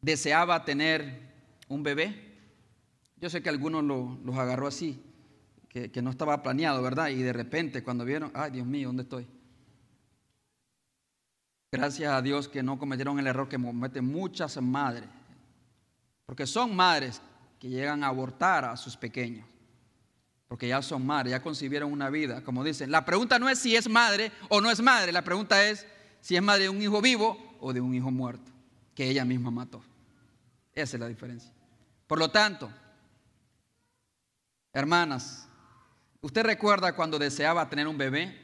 [0.00, 1.31] deseaba tener
[1.72, 2.32] un bebé?
[3.16, 5.02] Yo sé que algunos lo, los agarró así,
[5.68, 7.08] que, que, no estaba planeado, ¿verdad?
[7.08, 9.26] Y de repente cuando vieron, ay Dios mío, ¿dónde estoy?
[11.70, 15.08] Gracias a Dios que no cometieron el error que cometen muchas madres,
[16.26, 17.22] porque son madres
[17.58, 19.46] que llegan a abortar a sus pequeños
[20.52, 22.90] porque ya son madres, ya concibieron una vida, como dicen.
[22.90, 25.86] La pregunta no es si es madre o no es madre, la pregunta es
[26.20, 28.52] si es madre de un hijo vivo o de un hijo muerto,
[28.94, 29.82] que ella misma mató.
[30.74, 31.50] Esa es la diferencia.
[32.12, 32.70] Por lo tanto,
[34.70, 35.48] hermanas,
[36.20, 38.38] ¿usted recuerda cuando deseaba tener un bebé?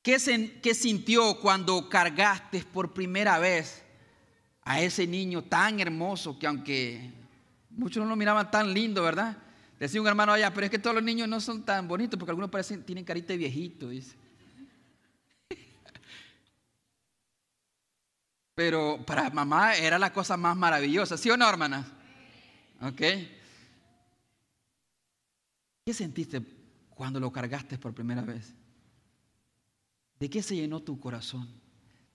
[0.00, 0.16] ¿Qué,
[0.62, 3.84] ¿Qué, sintió cuando cargaste por primera vez
[4.62, 7.12] a ese niño tan hermoso que aunque
[7.68, 9.36] Muchos no lo miraban tan lindo, ¿verdad?
[9.78, 12.30] Decía un hermano allá, pero es que todos los niños no son tan bonitos porque
[12.30, 14.16] algunos parecen, tienen carita de viejito, dice.
[18.56, 21.86] Pero para mamá era la cosa más maravillosa, ¿sí o no, hermana?
[22.80, 23.02] ¿Ok?
[25.84, 26.40] ¿Qué sentiste
[26.88, 28.54] cuando lo cargaste por primera vez?
[30.18, 31.46] ¿De qué se llenó tu corazón?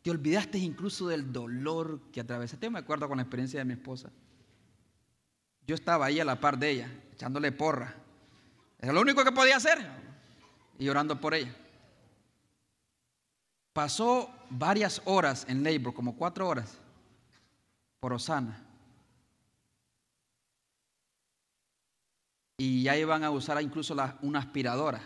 [0.01, 2.65] ¿Te olvidaste incluso del dolor que atravesaste?
[2.65, 4.09] Yo me acuerdo con la experiencia de mi esposa.
[5.67, 7.93] Yo estaba ahí a la par de ella, echándole porra.
[8.79, 9.77] Era lo único que podía hacer
[10.79, 11.55] y orando por ella.
[13.73, 16.77] Pasó varias horas en labor, como cuatro horas,
[17.99, 18.63] por Osana.
[22.57, 25.01] Y ya iban a usar incluso una aspiradora,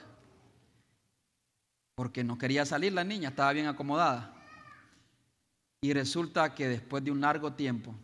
[1.95, 4.33] porque no quería salir la niña, estaba bien acomodada.
[5.81, 7.95] Y resulta que después de un largo tiempo,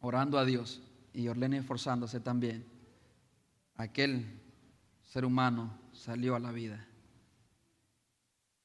[0.00, 0.80] orando a Dios,
[1.12, 2.64] y Orlene esforzándose también,
[3.74, 4.40] aquel
[5.02, 6.86] ser humano salió a la vida.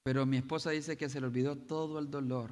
[0.08, 2.50] Pero mi esposa dice que se le olvidó todo el dolor,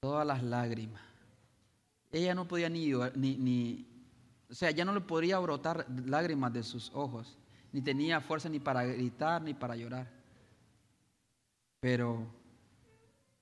[0.00, 1.00] todas las lágrimas.
[2.10, 3.86] Ella no podía ni, ni, ni
[4.50, 7.38] o sea, ya no le podría brotar lágrimas de sus ojos,
[7.72, 10.10] ni tenía fuerza ni para gritar ni para llorar.
[11.80, 12.26] Pero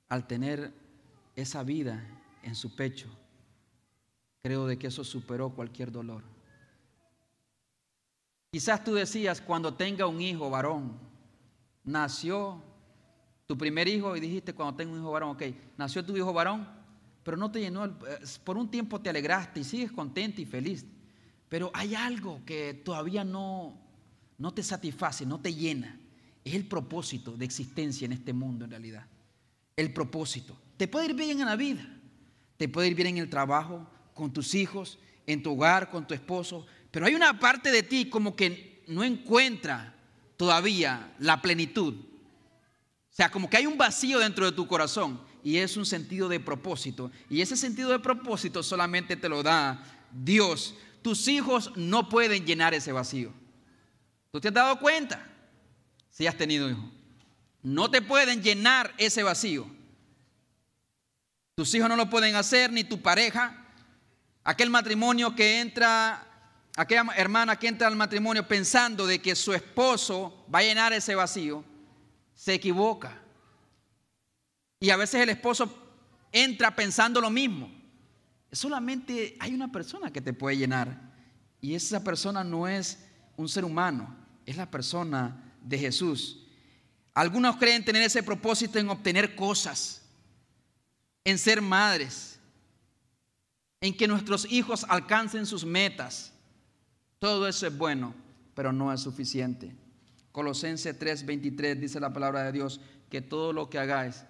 [0.09, 0.73] al tener
[1.35, 2.01] esa vida
[2.45, 3.09] en su pecho,
[4.41, 6.23] Creo de que eso superó cualquier dolor.
[8.53, 11.10] Quizás tú decías, cuando tenga un hijo varón,
[11.85, 12.63] nació
[13.47, 15.43] tu primer hijo y dijiste, cuando tenga un hijo varón, ok,
[15.77, 16.69] nació tu hijo varón,
[17.23, 17.99] pero no te llenó,
[18.45, 20.87] por un tiempo te alegraste y sigues contento y feliz,
[21.49, 23.77] pero hay algo que todavía no,
[24.39, 25.99] no te satisface, no te llena.
[26.45, 29.07] Es el propósito de existencia en este mundo en realidad.
[29.77, 30.57] El propósito.
[30.77, 31.87] Te puede ir bien en la vida,
[32.57, 36.15] te puede ir bien en el trabajo, con tus hijos, en tu hogar, con tu
[36.15, 39.95] esposo, pero hay una parte de ti como que no encuentra
[40.41, 41.93] todavía la plenitud.
[41.93, 46.31] O sea, como que hay un vacío dentro de tu corazón y es un sentido
[46.31, 47.11] de propósito.
[47.29, 50.77] Y ese sentido de propósito solamente te lo da Dios.
[51.03, 53.35] Tus hijos no pueden llenar ese vacío.
[54.33, 55.31] ¿Tú te has dado cuenta?
[56.09, 56.87] Si has tenido hijos.
[57.63, 59.71] no te pueden llenar ese vacío.
[61.55, 63.63] Tus hijos no lo pueden hacer, ni tu pareja.
[64.43, 66.30] Aquel matrimonio que entra,
[66.77, 71.15] aquella hermana que entra al matrimonio pensando de que su esposo va a llenar ese
[71.15, 71.65] vacío,
[72.35, 73.21] se equivoca.
[74.81, 75.71] Y a veces el esposo
[76.33, 77.71] entra pensando lo mismo.
[78.53, 81.11] Solamente hay una persona que te puede llenar.
[81.61, 82.99] Y esa persona no es
[83.37, 84.17] un ser humano,
[84.47, 86.47] es la persona de Jesús.
[87.13, 90.03] Algunos creen tener ese propósito en obtener cosas,
[91.25, 92.39] en ser madres,
[93.81, 96.30] en que nuestros hijos alcancen sus metas.
[97.21, 98.15] Todo eso es bueno,
[98.55, 99.77] pero no es suficiente.
[100.33, 104.25] Colosenses 3:23 dice la palabra de Dios que todo lo que hagáis,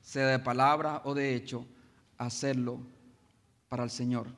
[0.00, 1.66] sea de palabra o de hecho,
[2.16, 2.78] hacerlo
[3.68, 4.28] para el Señor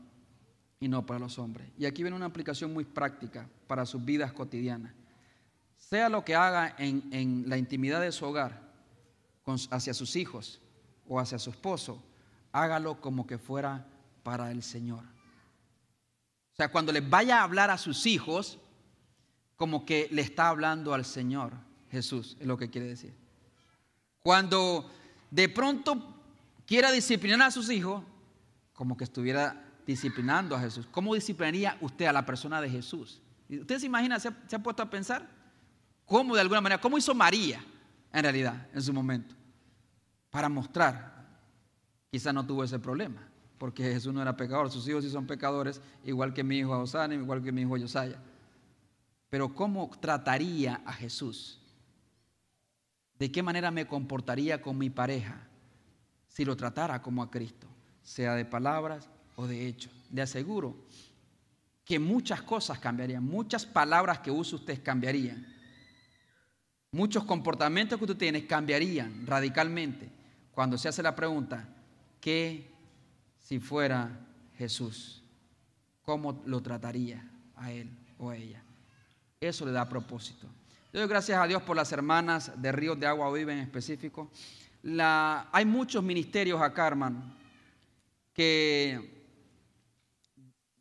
[0.81, 1.69] y no para los hombres.
[1.77, 4.95] Y aquí viene una aplicación muy práctica para sus vidas cotidianas.
[5.77, 8.63] Sea lo que haga en, la intimidad de su hogar,
[9.71, 10.63] hacia sus hijos
[11.07, 12.03] o hacia su esposo,
[12.53, 13.87] hágalo como que fuera
[14.23, 15.16] para el Señor.
[16.57, 18.59] O sea, cuando le vaya a hablar a sus hijos,
[19.57, 21.53] como que le está hablando al Señor
[21.91, 23.15] Jesús, es lo que quiere decir.
[24.23, 24.91] Cuando
[25.31, 26.15] de pronto
[26.67, 28.03] quiera disciplinar a sus hijos,
[28.73, 30.87] como que estuviera disciplinando a Jesús.
[30.91, 33.21] ¿Cómo disciplinaría usted a la persona de Jesús?
[33.49, 35.29] ¿Usted se imagina, se ha, puesto a pensar?
[36.07, 37.63] ¿Cómo de alguna manera, cómo hizo María
[38.13, 39.35] en realidad en su momento?
[40.31, 41.27] Para mostrar,
[42.11, 43.29] quizá no tuvo ese problema,
[43.59, 47.15] porque Jesús no era pecador, sus hijos sí son pecadores, igual que mi hijo Osana,
[47.15, 48.19] igual que mi hijo Josiah.
[49.31, 51.61] Pero ¿cómo trataría a Jesús?
[53.19, 55.49] ¿De qué manera me comportaría con mi pareja
[56.29, 57.67] si lo tratara como a Cristo?
[58.03, 59.93] Sea de palabras o de hechos.
[60.13, 60.77] Le aseguro
[61.85, 65.55] que muchas cosas cambiarían, muchas palabras que usa usted cambiarían.
[66.93, 70.11] Muchos comportamientos que usted tiene cambiarían radicalmente
[70.53, 71.69] cuando se hace la pregunta,
[72.21, 72.76] ¿qué
[73.47, 74.11] si fuera
[74.59, 75.23] Jesús?
[76.03, 77.25] ¿Cómo lo trataría
[77.55, 77.89] a él
[78.19, 78.61] o a ella?
[79.41, 80.49] Eso le da propósito.
[80.93, 84.29] Yo doy gracias a Dios por las hermanas de Ríos de Agua Viva en específico.
[84.99, 87.23] Hay muchos ministerios acá, hermano,
[88.33, 89.25] que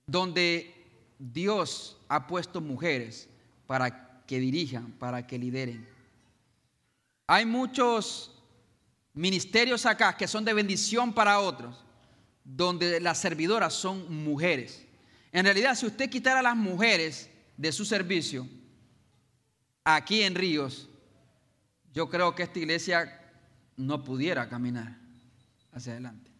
[0.07, 0.73] donde
[1.19, 3.29] Dios ha puesto mujeres
[3.67, 5.87] para que dirijan, para que lideren.
[7.27, 8.41] Hay muchos
[9.13, 11.84] ministerios acá que son de bendición para otros,
[12.45, 14.85] donde las servidoras son mujeres.
[15.31, 18.47] En realidad, si usted quitara a las mujeres de su servicio,
[19.83, 20.87] aquí en Ríos,
[21.91, 23.21] yo creo que esta iglesia
[23.75, 24.95] no pudiera caminar
[25.73, 26.31] hacia adelante.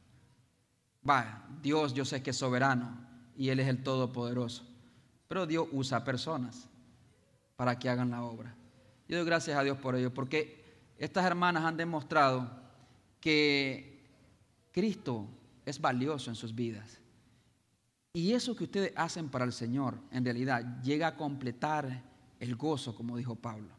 [1.08, 4.64] Va, Dios yo sé que es soberano y Él es el Todopoderoso,
[5.28, 6.70] pero Dios usa personas
[7.56, 8.56] para que hagan la obra.
[9.08, 10.64] Yo doy gracias a Dios por ello, porque
[10.98, 12.50] estas hermanas han demostrado
[13.20, 14.04] que
[14.72, 15.28] Cristo
[15.66, 17.00] es valioso en sus vidas.
[18.14, 22.04] Y eso que ustedes hacen para el Señor, en realidad, llega a completar
[22.40, 23.70] el gozo, como dijo Pablo.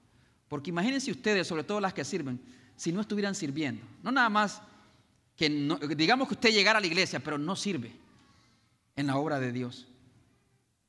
[0.48, 2.40] Porque imagínense ustedes, sobre todo las que sirven,
[2.76, 3.82] si no estuvieran sirviendo.
[4.02, 4.60] No nada más
[5.36, 5.48] que,
[5.96, 7.92] digamos que usted llegara a la iglesia, pero no sirve
[8.94, 9.86] en la obra de Dios.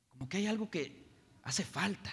[0.08, 1.06] Como que hay algo que
[1.42, 2.12] hace falta.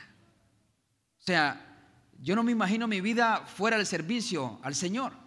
[1.20, 1.90] O sea,
[2.22, 5.25] yo no me imagino mi vida fuera del servicio al Señor.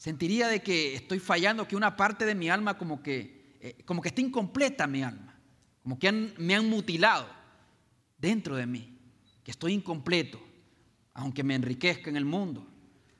[0.00, 4.00] Sentiría de que estoy fallando, que una parte de mi alma como que, eh, como
[4.00, 5.38] que está incompleta mi alma.
[5.82, 7.28] Como que me han mutilado
[8.16, 8.96] dentro de mí
[9.44, 10.40] que estoy incompleto,
[11.12, 12.66] aunque me enriquezca en el mundo,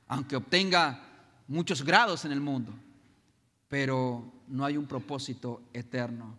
[0.07, 1.03] aunque obtenga
[1.47, 2.73] muchos grados en el mundo,
[3.67, 6.35] pero no hay un propósito eterno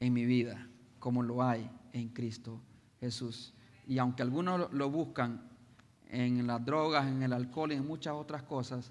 [0.00, 0.66] en mi vida
[0.98, 2.60] como lo hay en Cristo
[2.98, 3.54] Jesús.
[3.86, 5.48] Y aunque algunos lo buscan
[6.08, 8.90] en las drogas, en el alcohol y en muchas otras cosas,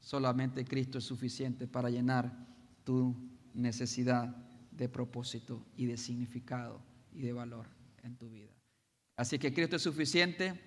[0.00, 2.32] solamente Cristo es suficiente para llenar
[2.84, 3.14] tu
[3.54, 4.34] necesidad
[4.70, 6.80] de propósito y de significado
[7.12, 7.66] y de valor
[8.02, 8.52] en tu vida.
[9.16, 10.58] Así que Cristo es suficiente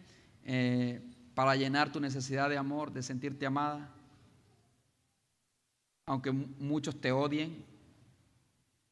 [0.43, 1.01] eh,
[1.33, 3.91] para llenar tu necesidad de amor, de sentirte amada.
[6.05, 7.65] Aunque muchos te odien,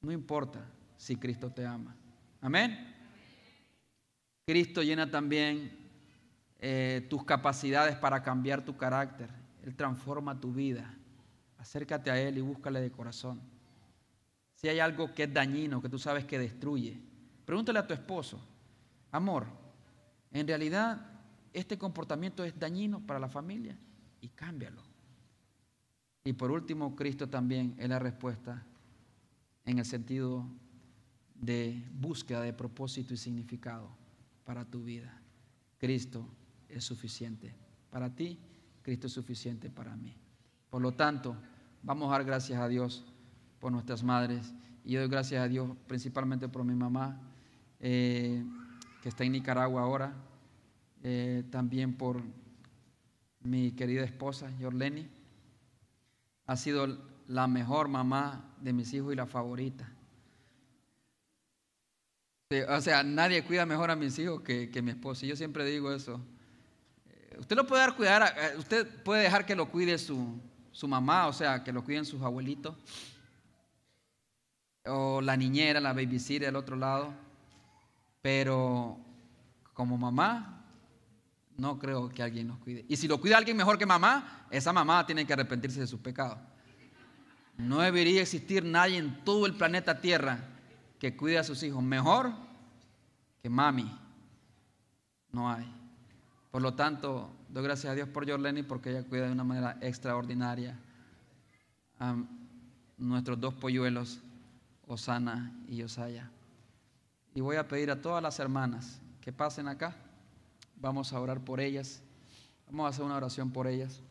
[0.01, 0.65] no importa
[0.97, 1.95] si Cristo te ama.
[2.39, 2.95] Amén.
[4.47, 5.71] Cristo llena también
[6.59, 9.40] eh, tus capacidades para cambiar tu carácter.
[9.63, 10.93] Él transforma tu vida.
[11.57, 13.41] Acércate a Él y búscale de corazón.
[14.55, 16.99] Si hay algo que es dañino, que tú sabes que destruye,
[17.45, 18.39] pregúntale a tu esposo,
[19.11, 19.47] amor,
[20.31, 21.05] en realidad
[21.53, 23.77] este comportamiento es dañino para la familia
[24.21, 24.83] y cámbialo.
[26.23, 28.65] Y por último, Cristo también es la respuesta
[29.65, 30.45] en el sentido
[31.35, 33.89] de búsqueda de propósito y significado
[34.45, 35.19] para tu vida.
[35.79, 36.27] Cristo
[36.69, 37.55] es suficiente
[37.89, 38.39] para ti
[38.81, 40.15] Cristo es suficiente para mí.
[40.69, 41.35] Por lo tanto,
[41.83, 43.05] vamos a dar gracias a Dios
[43.59, 44.53] por nuestras madres.
[44.83, 47.21] Y yo doy gracias a Dios principalmente por mi mamá,
[47.79, 48.43] eh,
[49.01, 50.13] que está en Nicaragua ahora.
[51.03, 52.21] Eh, también por
[53.43, 55.07] mi querida esposa, Yorleni.
[56.45, 59.91] Ha sido la mejor mamá de mis hijos y la favorita.
[62.69, 65.25] O sea, nadie cuida mejor a mis hijos que, que mi esposa.
[65.25, 66.19] Yo siempre digo eso.
[67.31, 70.39] Eh, usted lo puede dar cuidar, usted puede dejar que lo cuide su,
[70.71, 72.75] su mamá, o sea, que lo cuiden sus abuelitos.
[74.85, 77.13] O la niñera, la babysitter del otro lado.
[78.21, 78.97] Pero
[79.73, 80.65] como mamá,
[81.57, 82.85] no creo que alguien nos cuide.
[82.87, 85.99] Y si lo cuida alguien mejor que mamá, esa mamá tiene que arrepentirse de sus
[85.99, 86.39] pecados.
[87.57, 90.39] No debería existir nadie en todo el planeta Tierra
[90.99, 92.31] que cuide a sus hijos mejor
[93.41, 93.91] que mami.
[95.31, 95.80] No hay.
[96.51, 99.77] Por lo tanto, doy gracias a Dios por Jorleni porque ella cuida de una manera
[99.79, 100.77] extraordinaria
[101.97, 102.15] a
[102.97, 104.19] nuestros dos polluelos,
[104.85, 106.29] Osana y Osaya.
[107.33, 109.95] Y voy a pedir a todas las hermanas que pasen acá.
[110.75, 112.01] Vamos a orar por ellas.
[112.67, 114.01] Vamos a hacer una oración por ellas.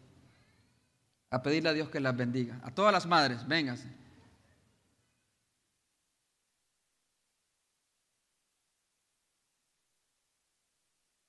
[1.30, 2.59] A pedirle a Dios que las bendiga.
[2.64, 3.99] A todas las madres, vénganse.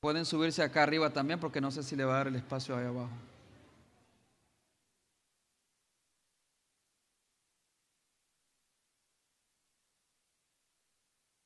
[0.02, 2.76] Pueden subirse acá arriba también porque no sé si le va a dar el espacio
[2.76, 3.12] ahí abajo.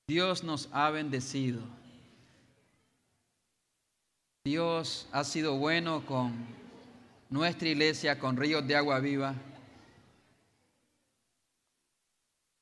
[0.08, 1.62] Dios nos ha bendecido.
[4.46, 6.48] Dios ha sido bueno con
[7.30, 9.36] nuestra iglesia, con ríos de agua viva.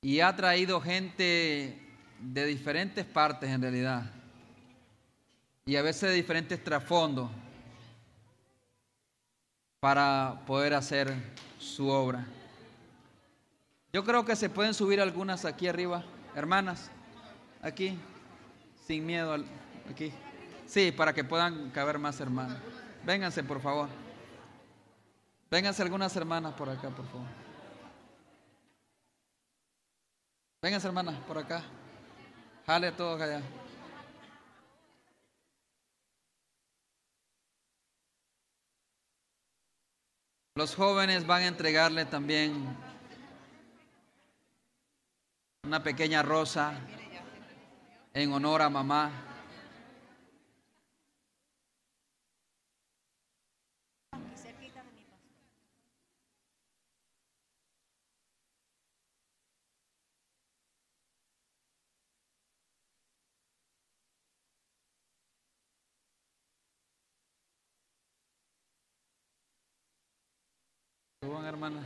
[0.01, 1.77] Y ha traído gente
[2.19, 4.22] de diferentes partes en realidad
[5.65, 7.29] y a veces de diferentes trasfondos
[9.79, 11.13] para poder hacer
[11.59, 12.25] su obra.
[13.91, 16.03] Yo creo que se pueden subir algunas aquí arriba,
[16.35, 16.89] hermanas,
[17.61, 17.97] aquí,
[18.87, 19.35] sin miedo,
[19.89, 20.11] aquí.
[20.65, 22.57] Sí, para que puedan caber más hermanas.
[23.05, 23.89] Vénganse, por favor.
[25.51, 27.27] Vénganse algunas hermanas por acá, por favor.
[30.61, 31.61] Vénganse, hermanas, por acá.
[32.65, 33.41] Jale todos allá.
[40.55, 42.77] Los jóvenes van a entregarle también
[45.63, 46.75] una pequeña rosa
[48.13, 49.32] en honor a mamá.
[71.41, 71.81] Hermana?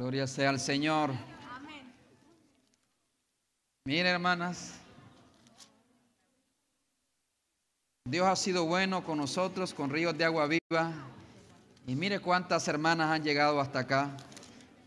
[0.00, 1.10] Gloria sea al Señor.
[3.84, 4.80] Miren, hermanas,
[8.06, 10.90] Dios ha sido bueno con nosotros, con ríos de agua viva.
[11.86, 14.16] Y mire cuántas hermanas han llegado hasta acá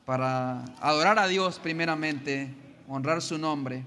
[0.04, 2.52] para adorar a Dios primeramente,
[2.88, 3.84] honrar su nombre.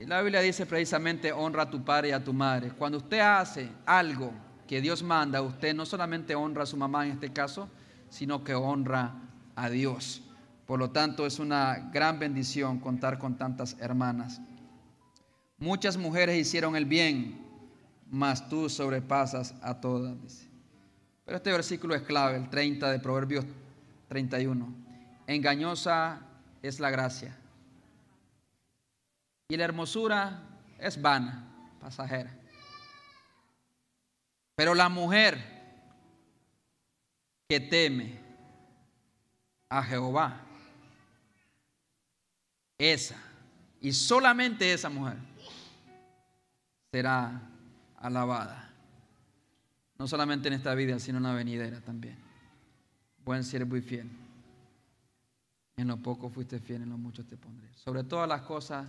[0.00, 2.72] Y la Biblia dice precisamente, honra a tu padre y a tu madre.
[2.72, 4.32] Cuando usted hace algo
[4.66, 7.68] que Dios manda, usted no solamente honra a su mamá en este caso,
[8.10, 9.14] sino que honra
[9.54, 10.23] a Dios.
[10.66, 14.40] Por lo tanto, es una gran bendición contar con tantas hermanas.
[15.58, 17.40] Muchas mujeres hicieron el bien,
[18.10, 20.46] mas tú sobrepasas a todas.
[21.24, 23.44] Pero este versículo es clave, el 30 de Proverbios
[24.08, 24.74] 31.
[25.26, 26.20] Engañosa
[26.62, 27.36] es la gracia.
[29.48, 30.42] Y la hermosura
[30.78, 31.44] es vana,
[31.80, 32.34] pasajera.
[34.54, 35.38] Pero la mujer
[37.48, 38.18] que teme
[39.68, 40.40] a Jehová
[42.78, 43.16] esa,
[43.80, 45.16] y solamente esa mujer,
[46.90, 47.42] será
[47.96, 48.70] alabada.
[49.98, 52.16] No solamente en esta vida, sino en la venidera también.
[53.24, 54.10] Buen siervo y fiel.
[55.76, 57.68] En lo poco fuiste fiel, en lo mucho te pondré.
[57.74, 58.88] Sobre todas las cosas,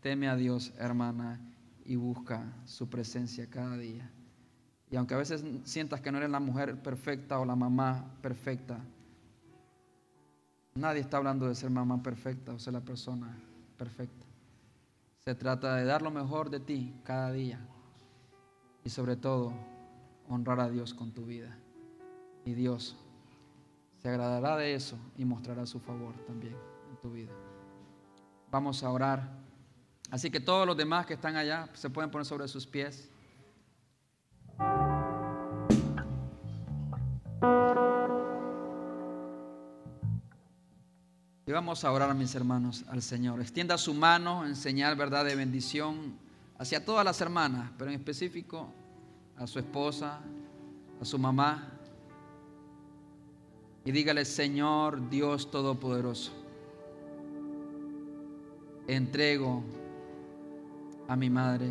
[0.00, 1.40] teme a Dios, hermana,
[1.84, 4.10] y busca su presencia cada día.
[4.90, 8.78] Y aunque a veces sientas que no eres la mujer perfecta o la mamá perfecta,
[10.76, 13.34] Nadie está hablando de ser mamá perfecta o ser la persona
[13.78, 14.26] perfecta.
[15.24, 17.58] Se trata de dar lo mejor de ti cada día
[18.84, 19.54] y sobre todo
[20.28, 21.56] honrar a Dios con tu vida.
[22.44, 22.94] Y Dios
[24.02, 26.54] se agradará de eso y mostrará su favor también
[26.90, 27.32] en tu vida.
[28.50, 29.28] Vamos a orar.
[30.10, 33.10] Así que todos los demás que están allá se pueden poner sobre sus pies.
[41.48, 43.40] Y vamos a orar, mis hermanos, al Señor.
[43.40, 46.18] Extienda su mano en señal, verdad, de bendición
[46.58, 48.66] hacia todas las hermanas, pero en específico
[49.36, 50.18] a su esposa,
[51.00, 51.70] a su mamá.
[53.84, 56.32] Y dígale, Señor Dios Todopoderoso,
[58.88, 59.62] entrego
[61.06, 61.70] a mi madre,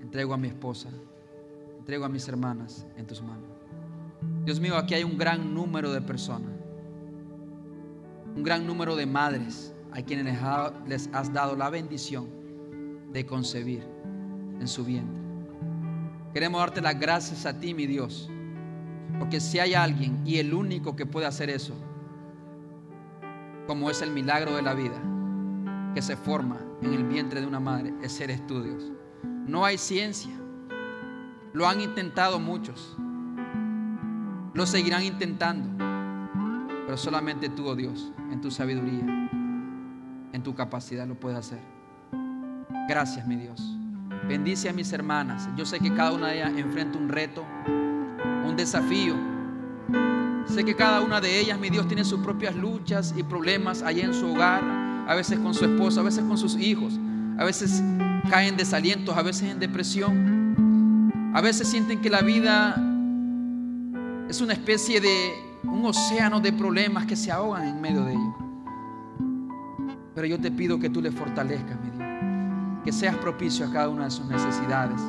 [0.00, 0.88] entrego a mi esposa,
[1.78, 3.50] entrego a mis hermanas en tus manos.
[4.46, 6.61] Dios mío, aquí hay un gran número de personas
[8.34, 10.38] un gran número de madres a quienes
[10.86, 12.28] les has dado la bendición
[13.12, 13.86] de concebir
[14.58, 15.20] en su vientre.
[16.32, 18.30] Queremos darte las gracias a ti, mi Dios,
[19.18, 21.74] porque si hay alguien y el único que puede hacer eso,
[23.66, 25.00] como es el milagro de la vida,
[25.94, 28.90] que se forma en el vientre de una madre, es ser estudios.
[29.46, 30.32] No hay ciencia.
[31.52, 32.96] Lo han intentado muchos.
[34.54, 35.81] Lo seguirán intentando.
[36.84, 39.30] Pero solamente tú, oh Dios, en tu sabiduría,
[40.32, 41.60] en tu capacidad lo puedes hacer.
[42.88, 43.78] Gracias, mi Dios.
[44.28, 45.48] Bendice a mis hermanas.
[45.56, 47.44] Yo sé que cada una de ellas enfrenta un reto,
[48.46, 49.14] un desafío.
[50.46, 54.04] Sé que cada una de ellas, mi Dios, tiene sus propias luchas y problemas allá
[54.04, 54.62] en su hogar,
[55.06, 56.98] a veces con su esposa, a veces con sus hijos,
[57.38, 57.82] a veces
[58.28, 62.76] caen desalientos, a veces en depresión, a veces sienten que la vida
[64.28, 68.34] es una especie de un océano de problemas que se ahogan en medio de ellos.
[70.14, 72.08] Pero yo te pido que tú les fortalezcas, mi Dios.
[72.84, 75.00] Que seas propicio a cada una de sus necesidades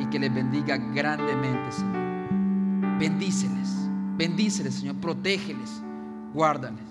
[0.00, 2.98] y que les bendiga grandemente, Señor.
[2.98, 4.96] Bendíceles, bendíceles, Señor.
[4.96, 5.82] Protégeles,
[6.32, 6.84] guárdales.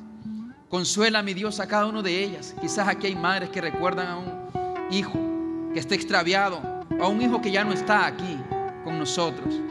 [0.70, 2.54] Consuela, mi Dios, a cada uno de ellas.
[2.60, 5.18] Quizás aquí hay madres que recuerdan a un hijo
[5.74, 6.60] que está extraviado,
[7.00, 8.38] o a un hijo que ya no está aquí
[8.84, 9.62] con nosotros.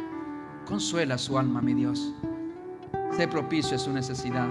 [0.64, 2.14] Consuela su alma, mi Dios.
[3.12, 4.48] Sé propicio a su necesidad.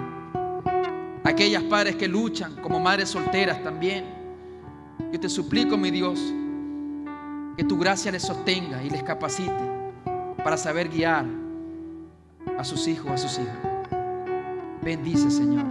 [1.23, 4.05] Aquellas padres que luchan como madres solteras también.
[5.11, 6.19] Yo te suplico, mi Dios,
[7.57, 9.51] que tu gracia les sostenga y les capacite
[10.43, 11.25] para saber guiar
[12.57, 13.57] a sus hijos, a sus hijas.
[14.83, 15.65] Bendice, Señor,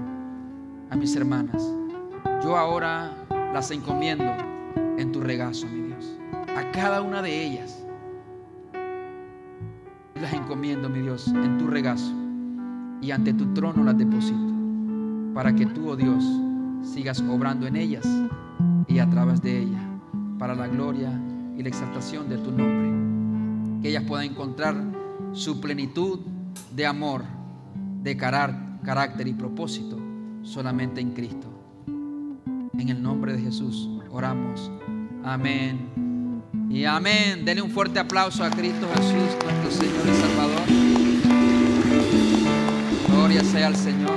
[0.90, 1.62] a mis hermanas.
[2.42, 3.12] Yo ahora
[3.52, 4.32] las encomiendo
[4.98, 6.18] en tu regazo, mi Dios.
[6.56, 7.84] A cada una de ellas
[10.20, 12.23] las encomiendo, mi Dios, en tu regazo
[13.00, 14.54] y ante tu trono las deposito,
[15.34, 16.24] para que tú, oh Dios,
[16.82, 18.06] sigas obrando en ellas
[18.88, 19.82] y a través de ellas,
[20.38, 21.10] para la gloria
[21.56, 23.82] y la exaltación de tu nombre.
[23.82, 24.76] Que ellas puedan encontrar
[25.32, 26.20] su plenitud
[26.74, 27.22] de amor,
[28.02, 29.98] de carácter y propósito
[30.42, 31.48] solamente en Cristo.
[32.78, 34.70] En el nombre de Jesús oramos.
[35.24, 35.90] Amén.
[36.70, 37.44] Y amén.
[37.44, 40.83] Denle un fuerte aplauso a Cristo Jesús, nuestro Señor y Salvador.
[43.24, 44.12] Gloria sea al Señor.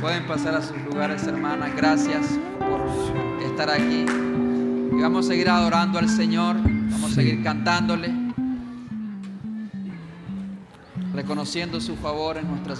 [0.00, 1.70] Pueden pasar a sus lugares, hermanas.
[1.76, 2.26] Gracias
[2.58, 2.84] por
[3.40, 4.04] estar aquí.
[4.90, 6.56] Y vamos a seguir adorando al Señor.
[6.60, 8.12] Vamos a seguir cantándole.
[11.12, 12.72] Reconociendo su favor en nuestras